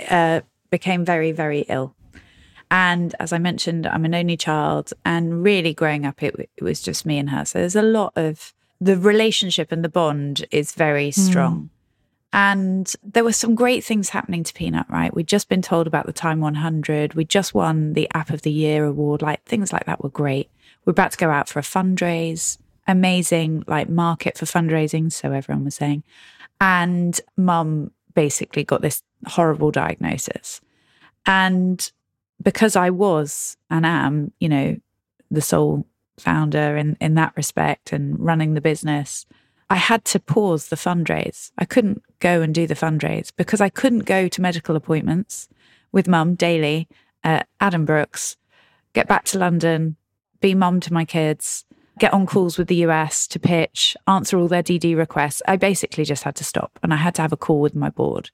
[0.09, 1.95] uh, became very, very ill,
[2.69, 6.81] and as I mentioned, I'm an only child, and really growing up, it, it was
[6.81, 7.45] just me and her.
[7.45, 11.21] So there's a lot of the relationship and the bond is very hmm.
[11.21, 11.69] strong.
[12.33, 15.15] And there were some great things happening to Peanut, right?
[15.15, 17.13] We'd just been told about the Time 100.
[17.13, 19.21] We just won the App of the Year award.
[19.21, 20.49] Like things like that were great.
[20.85, 25.11] We're about to go out for a fundraise, amazing like market for fundraising.
[25.11, 26.03] So everyone was saying.
[26.59, 30.59] And mum basically got this horrible diagnosis.
[31.25, 31.91] And
[32.43, 34.77] because I was and am, you know,
[35.31, 35.85] the sole
[36.19, 39.25] founder in, in that respect and running the business,
[39.69, 41.51] I had to pause the fundraise.
[41.57, 45.49] I couldn't go and do the fundraise because I couldn't go to medical appointments
[45.91, 46.87] with mum daily
[47.23, 48.37] at Addenbrooke's,
[48.93, 49.97] get back to London,
[50.39, 51.65] be mum to my kids,
[51.99, 55.41] get on calls with the US to pitch, answer all their DD requests.
[55.47, 57.89] I basically just had to stop and I had to have a call with my
[57.89, 58.29] board.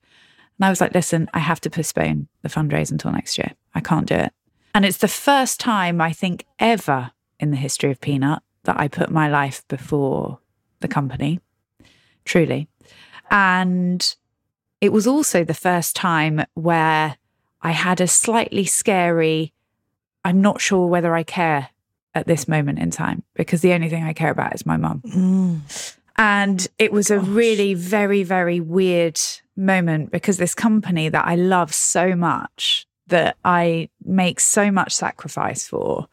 [0.58, 3.52] And I was like, listen, I have to postpone the fundraise until next year.
[3.74, 4.32] I can't do it.
[4.74, 8.88] And it's the first time I think ever in the history of Peanut that I
[8.88, 10.38] put my life before
[10.80, 11.40] the company,
[12.24, 12.68] truly.
[13.30, 14.14] And
[14.80, 17.16] it was also the first time where
[17.62, 19.52] I had a slightly scary,
[20.24, 21.70] I'm not sure whether I care
[22.14, 25.02] at this moment in time because the only thing I care about is my mum.
[25.06, 25.96] Mm.
[26.16, 29.20] And it was a really very, very weird
[29.56, 35.66] moment because this company that I love so much, that I make so much sacrifice
[35.66, 36.08] for,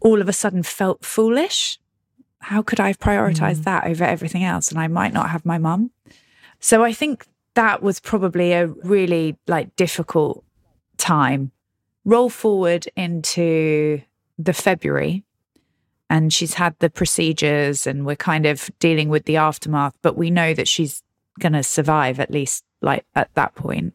[0.00, 1.78] all of a sudden felt foolish.
[2.40, 3.64] How could I have prioritized mm.
[3.64, 4.70] that over everything else?
[4.70, 5.90] And I might not have my mum.
[6.60, 10.44] So I think that was probably a really like difficult
[10.96, 11.50] time.
[12.04, 14.00] Roll forward into
[14.38, 15.24] the February
[16.08, 20.30] and she's had the procedures and we're kind of dealing with the aftermath but we
[20.30, 21.02] know that she's
[21.40, 23.94] going to survive at least like at that point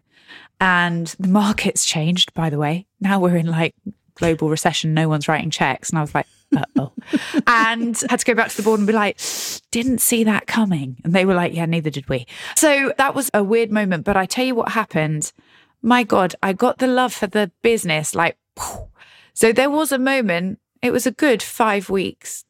[0.62, 2.88] and the market's changed by the way.
[3.01, 3.76] Now we're in like
[4.16, 5.89] global recession no one's writing checks.
[5.89, 6.91] And i was like uh-oh.
[7.47, 9.20] And had to go back to the board and be like
[9.72, 10.97] didn't see that coming.
[11.03, 12.26] And they were like yeah neither did we.
[12.55, 14.05] So that was a weird moment.
[14.05, 15.34] But i tell you what happened.
[15.82, 18.38] My god i got the love for the business like
[19.34, 22.43] so there was a moment it was a good five weeks,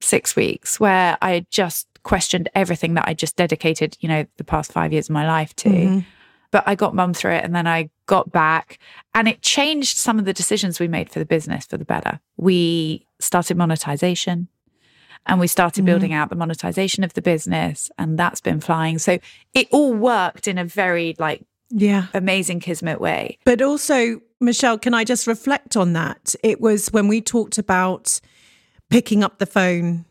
[0.00, 4.72] six weeks where I just questioned everything that I just dedicated, you know, the past
[4.72, 5.68] five years of my life to.
[5.68, 5.98] Mm-hmm.
[6.54, 8.78] But I got mum through it and then I got back
[9.12, 12.20] and it changed some of the decisions we made for the business for the better.
[12.36, 14.46] We started monetization
[15.26, 15.86] and we started mm-hmm.
[15.86, 19.00] building out the monetization of the business and that's been flying.
[19.00, 19.18] So
[19.52, 22.06] it all worked in a very like Yeah.
[22.14, 23.36] amazing kismet way.
[23.44, 26.36] But also, Michelle, can I just reflect on that?
[26.44, 28.20] It was when we talked about
[28.90, 30.04] picking up the phone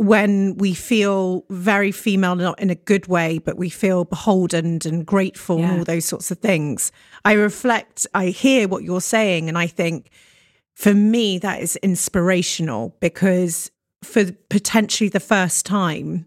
[0.00, 5.04] when we feel very female, not in a good way, but we feel beholden and
[5.04, 6.90] grateful and all those sorts of things.
[7.22, 10.08] I reflect, I hear what you're saying, and I think
[10.72, 13.70] for me, that is inspirational because
[14.02, 16.24] for potentially the first time,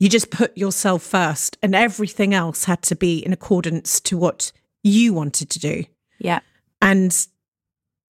[0.00, 4.50] you just put yourself first, and everything else had to be in accordance to what
[4.82, 5.84] you wanted to do.
[6.18, 6.40] Yeah.
[6.82, 7.16] And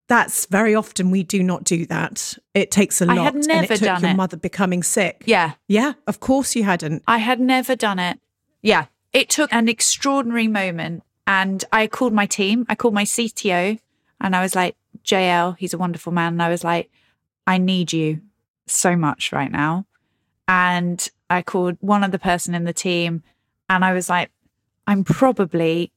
[0.09, 2.39] that's very often we do not do that.
[2.55, 3.19] It takes a lot.
[3.19, 4.17] I had never it took done your it.
[4.17, 5.25] mother becoming sick.
[5.27, 5.53] Yeah.
[5.69, 7.03] Yeah, of course you hadn't.
[7.09, 8.21] I had never done it.
[8.63, 8.87] Yeah.
[9.13, 11.03] It took an extraordinary moment.
[11.27, 13.81] And I called my team, I called my CTO,
[14.21, 16.35] and I was like, JL, he's a wonderful man.
[16.35, 16.89] And I was like,
[17.47, 18.21] I need you
[18.67, 19.87] so much right now.
[20.47, 23.25] And I called one other person in the team,
[23.69, 24.31] and I was like,
[24.87, 25.91] I'm probably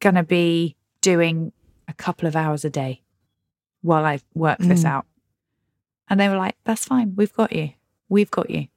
[0.00, 1.52] going to be doing
[1.86, 3.03] a couple of hours a day
[3.84, 4.88] while I work this Mm.
[4.88, 5.06] out.
[6.08, 7.14] And they were like, that's fine.
[7.16, 7.70] We've got you.
[8.08, 8.68] We've got you.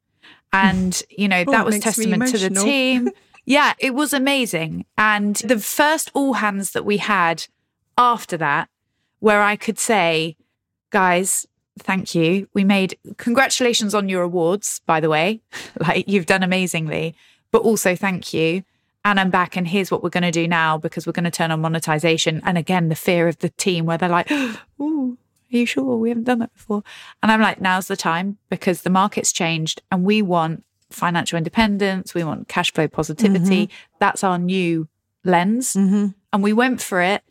[0.54, 3.10] And, you know, Oh, that was testament to the team.
[3.46, 4.86] yeah, it was amazing.
[4.98, 7.46] And the first all hands that we had
[7.98, 8.70] after that,
[9.20, 10.36] where I could say,
[10.90, 11.46] guys,
[11.80, 12.48] thank you.
[12.54, 15.42] We made congratulations on your awards, by the way.
[15.80, 17.16] like you've done amazingly,
[17.52, 18.64] but also thank you.
[19.06, 21.32] And I'm back, and here's what we're going to do now because we're going to
[21.32, 22.42] turn on monetization.
[22.44, 24.30] And again, the fear of the team where they're like,
[24.82, 25.18] "Ooh,
[25.54, 26.84] are you sure we haven't done that before?"
[27.24, 32.14] And I'm like, "Now's the time because the market's changed, and we want financial independence.
[32.14, 33.70] We want cash flow positivity.
[34.00, 34.88] That's our new
[35.26, 35.76] lens.
[35.76, 36.14] And
[36.44, 37.24] we went for it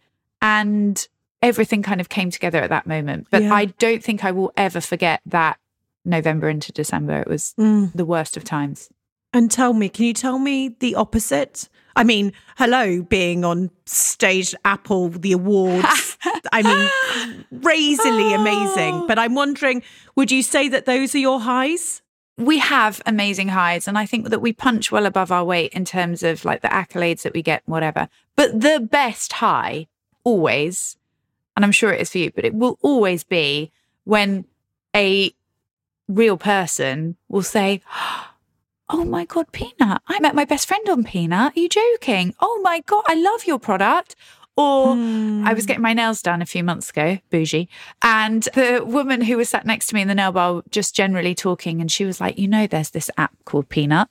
[0.43, 1.09] and
[1.40, 3.28] everything kind of came together at that moment.
[3.31, 3.55] But Yeah.
[3.55, 5.59] I don't think I will ever forget that
[6.05, 7.20] November into December.
[7.20, 7.93] It was Mm.
[7.94, 8.90] the worst of times.
[9.32, 11.69] And tell me, can you tell me the opposite?
[11.94, 16.19] I mean, hello, being on stage Apple, the awards.
[16.53, 18.40] I mean, crazily oh.
[18.40, 19.07] amazing.
[19.07, 19.82] But I'm wondering,
[20.15, 22.03] would you say that those are your highs?
[22.39, 25.85] we have amazing highs and i think that we punch well above our weight in
[25.85, 29.86] terms of like the accolades that we get whatever but the best high
[30.24, 30.97] always
[31.57, 33.70] and i'm sure it is for you but it will always be
[34.05, 34.44] when
[34.94, 35.32] a
[36.09, 38.26] real person will say oh
[38.89, 42.61] Oh my god peanut i met my best friend on peanut are you joking oh
[42.63, 44.15] my god i love your product
[44.57, 45.69] or I was hmm.
[45.69, 47.69] getting my nails done a few months ago, bougie.
[48.01, 51.35] And the woman who was sat next to me in the nail bar just generally
[51.35, 54.09] talking, and she was like, You know, there's this app called Peanut.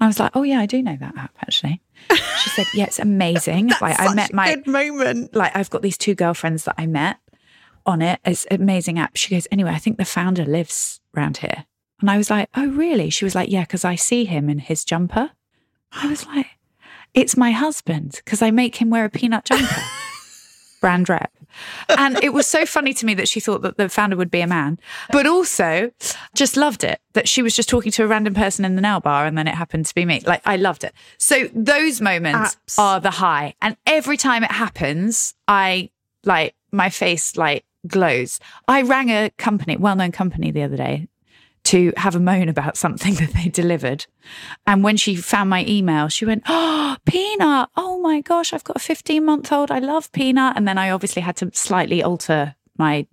[0.00, 1.82] I was like, Oh, yeah, I do know that app actually.
[2.08, 3.68] She said, Yeah, it's amazing.
[3.82, 5.36] like, I met my good moment.
[5.36, 7.18] Like, I've got these two girlfriends that I met
[7.84, 8.18] on it.
[8.24, 9.16] It's an amazing app.
[9.16, 11.66] She goes, Anyway, I think the founder lives around here.
[12.00, 13.10] And I was like, Oh, really?
[13.10, 15.30] She was like, Yeah, because I see him in his jumper.
[15.92, 16.46] I was like,
[17.14, 19.82] it's my husband because I make him wear a peanut jumper.
[20.80, 21.32] Brand rep.
[21.88, 24.40] And it was so funny to me that she thought that the founder would be
[24.40, 24.78] a man,
[25.10, 25.90] but also
[26.34, 29.00] just loved it that she was just talking to a random person in the nail
[29.00, 30.20] bar and then it happened to be me.
[30.24, 30.94] Like, I loved it.
[31.18, 32.78] So, those moments Apps.
[32.78, 33.54] are the high.
[33.60, 35.90] And every time it happens, I
[36.24, 38.38] like my face like glows.
[38.68, 41.08] I rang a company, well known company the other day
[41.70, 44.06] to have a moan about something that they delivered.
[44.66, 47.68] And when she found my email, she went, Oh, Peanut.
[47.76, 49.70] Oh my gosh, I've got a 15 month old.
[49.70, 50.56] I love Peanut.
[50.56, 53.06] And then I obviously had to slightly alter my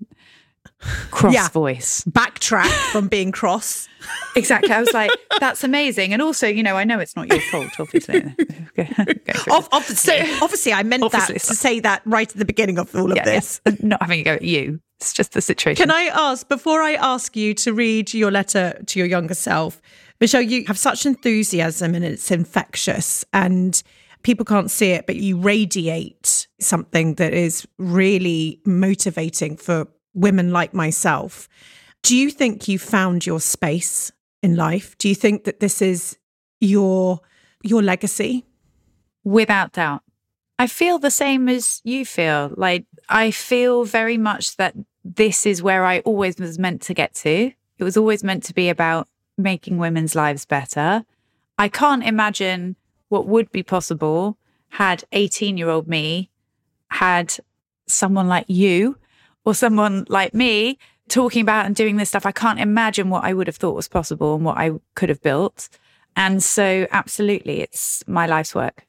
[1.11, 1.49] cross Yeah.
[1.49, 2.03] voice.
[2.09, 3.87] Backtrack from being cross.
[4.35, 4.71] Exactly.
[4.71, 6.13] I was like, That's amazing.
[6.13, 8.21] And also, you know, I know it's not your fault, obviously.
[8.75, 12.93] For obviously, obviously, I meant Obviously, that to say that right at the beginning of
[12.95, 13.61] all of Yeah, this.
[13.65, 13.73] yeah.
[13.81, 14.79] Not having a go at you.
[14.99, 15.81] It's just the situation.
[15.83, 19.79] Can I ask, before I ask you to read your letter to your younger self,
[20.19, 23.81] Michelle, you have such enthusiasm and it's infectious and
[24.23, 29.87] people can't see it, but you radiate something that is really motivating for
[30.17, 31.47] women like myself.
[32.03, 34.11] Do you think you found your space
[34.41, 34.97] in life?
[34.97, 36.17] Do you think that this is
[36.59, 37.21] your
[37.63, 38.45] your legacy?
[39.23, 40.03] Without doubt.
[40.59, 42.51] I feel the same as you feel.
[42.55, 44.73] Like, I feel very much that
[45.03, 47.51] this is where I always was meant to get to.
[47.77, 49.07] It was always meant to be about
[49.37, 51.03] making women's lives better.
[51.59, 52.75] I can't imagine
[53.09, 54.37] what would be possible
[54.69, 56.29] had 18 year old me
[56.89, 57.37] had
[57.87, 58.97] someone like you
[59.47, 62.25] or someone like me talking about and doing this stuff.
[62.25, 65.21] I can't imagine what I would have thought was possible and what I could have
[65.21, 65.69] built.
[66.17, 68.85] And so, absolutely, it's my life's work.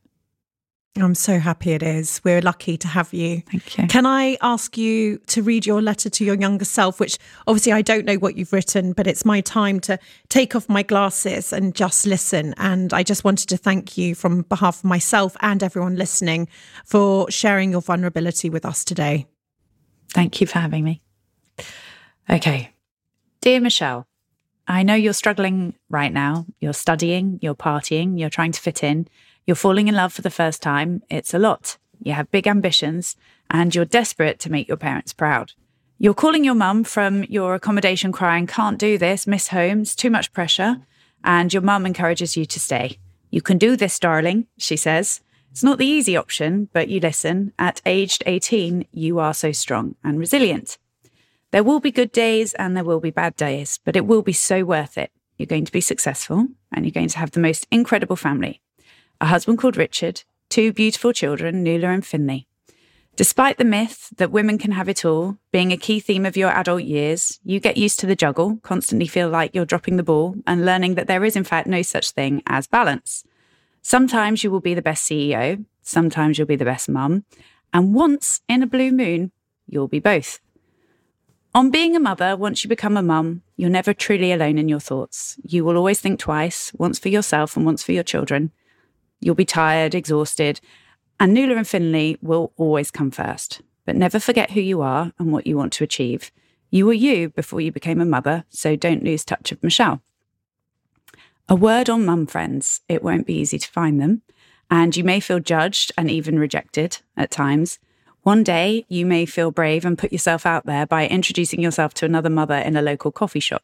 [0.97, 2.21] I'm so happy it is.
[2.25, 3.43] We're lucky to have you.
[3.43, 3.87] Thank you.
[3.87, 7.83] Can I ask you to read your letter to your younger self, which obviously I
[7.83, 9.97] don't know what you've written, but it's my time to
[10.29, 12.53] take off my glasses and just listen.
[12.57, 16.49] And I just wanted to thank you from behalf of myself and everyone listening
[16.85, 19.29] for sharing your vulnerability with us today.
[20.11, 21.03] Thank you for having me.
[22.31, 22.71] Okay.
[23.41, 24.07] Dear Michelle,
[24.67, 26.47] I know you're struggling right now.
[26.61, 29.09] You're studying, you're partying, you're trying to fit in,
[29.47, 31.03] you're falling in love for the first time.
[31.09, 31.79] It's a lot.
[32.03, 33.17] You have big ambitions
[33.51, 35.53] and you're desperate to make your parents proud.
[35.99, 40.33] You're calling your mum from your accommodation crying, can't do this, miss homes, too much
[40.33, 40.77] pressure.
[41.25, 42.99] And your mum encourages you to stay.
[43.31, 45.21] You can do this, darling, she says.
[45.51, 47.53] It's not the easy option, but you listen.
[47.59, 50.79] At aged 18, you are so strong and resilient.
[51.51, 54.33] There will be good days and there will be bad days, but it will be
[54.33, 55.11] so worth it.
[55.37, 58.61] You're going to be successful and you're going to have the most incredible family.
[59.21, 62.47] A husband called Richard, two beautiful children, Nuala and Finley.
[63.17, 66.51] Despite the myth that women can have it all, being a key theme of your
[66.51, 70.37] adult years, you get used to the juggle, constantly feel like you're dropping the ball,
[70.47, 73.25] and learning that there is, in fact, no such thing as balance.
[73.83, 77.25] Sometimes you will be the best CEO, sometimes you'll be the best mum,
[77.73, 79.33] and once in a blue moon,
[79.67, 80.41] you'll be both.
[81.55, 84.81] On being a mother, once you become a mum, you're never truly alone in your
[84.81, 85.37] thoughts.
[85.43, 88.53] You will always think twice, once for yourself and once for your children.
[89.21, 90.61] You'll be tired, exhausted,
[91.19, 93.63] and Nuala and Finley will always come first.
[93.85, 96.31] But never forget who you are and what you want to achieve.
[96.71, 100.03] You were you before you became a mother, so don't lose touch of Michelle.
[101.51, 102.83] A word on mum friends.
[102.91, 104.21] It won't be easy to find them,
[104.71, 107.79] and you may feel judged and even rejected at times.
[108.23, 112.05] One day, you may feel brave and put yourself out there by introducing yourself to
[112.05, 113.63] another mother in a local coffee shop.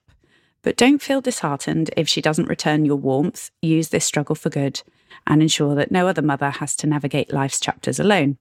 [0.63, 3.51] But don't feel disheartened if she doesn't return your warmth.
[3.61, 4.83] Use this struggle for good
[5.27, 8.39] and ensure that no other mother has to navigate life's chapters alone.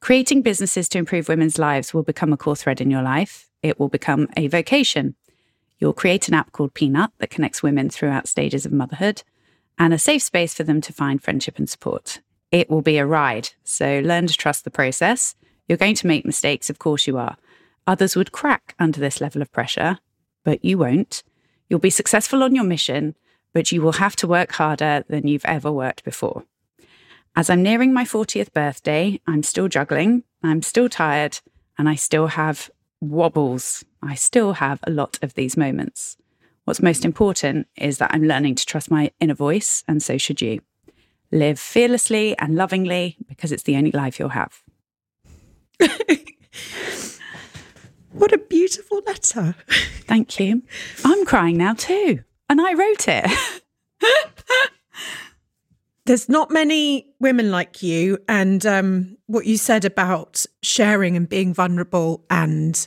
[0.00, 3.50] Creating businesses to improve women's lives will become a core thread in your life.
[3.62, 5.14] It will become a vocation.
[5.78, 9.22] You'll create an app called Peanut that connects women throughout stages of motherhood
[9.78, 12.20] and a safe space for them to find friendship and support.
[12.50, 15.34] It will be a ride, so learn to trust the process.
[15.68, 17.36] You're going to make mistakes, of course you are.
[17.86, 19.98] Others would crack under this level of pressure,
[20.44, 21.22] but you won't.
[21.68, 23.16] You'll be successful on your mission,
[23.52, 26.44] but you will have to work harder than you've ever worked before.
[27.34, 31.40] As I'm nearing my 40th birthday, I'm still juggling, I'm still tired,
[31.76, 32.70] and I still have
[33.00, 33.84] wobbles.
[34.06, 36.16] I still have a lot of these moments.
[36.64, 40.40] What's most important is that I'm learning to trust my inner voice, and so should
[40.40, 40.60] you.
[41.30, 44.62] Live fearlessly and lovingly because it's the only life you'll have.
[48.12, 49.54] what a beautiful letter.
[50.06, 50.62] Thank you.
[51.04, 53.30] I'm crying now too, and I wrote it.
[56.06, 61.52] There's not many women like you, and um, what you said about sharing and being
[61.52, 62.86] vulnerable and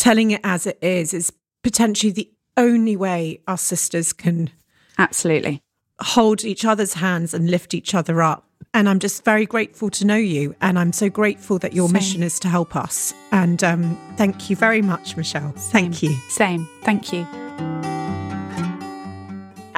[0.00, 1.32] telling it as it is is
[1.62, 4.50] potentially the only way our sisters can
[4.98, 5.62] absolutely
[6.00, 8.46] hold each other's hands and lift each other up.
[8.72, 10.54] And I'm just very grateful to know you.
[10.60, 11.92] And I'm so grateful that your Same.
[11.92, 13.12] mission is to help us.
[13.32, 15.54] And um, thank you very much, Michelle.
[15.56, 15.92] Same.
[15.92, 16.14] Thank you.
[16.28, 16.68] Same.
[16.82, 17.26] Thank you.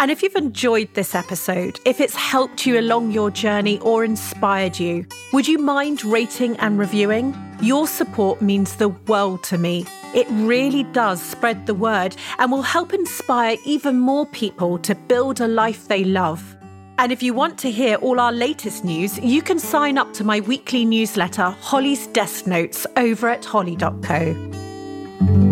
[0.02, 4.80] And if you've enjoyed this episode, if it's helped you along your journey or inspired
[4.80, 7.36] you, would you mind rating and reviewing?
[7.62, 9.86] Your support means the world to me.
[10.12, 15.40] It really does spread the word and will help inspire even more people to build
[15.40, 16.56] a life they love.
[16.98, 20.24] And if you want to hear all our latest news, you can sign up to
[20.24, 25.51] my weekly newsletter, Holly's Desk Notes, over at holly.co.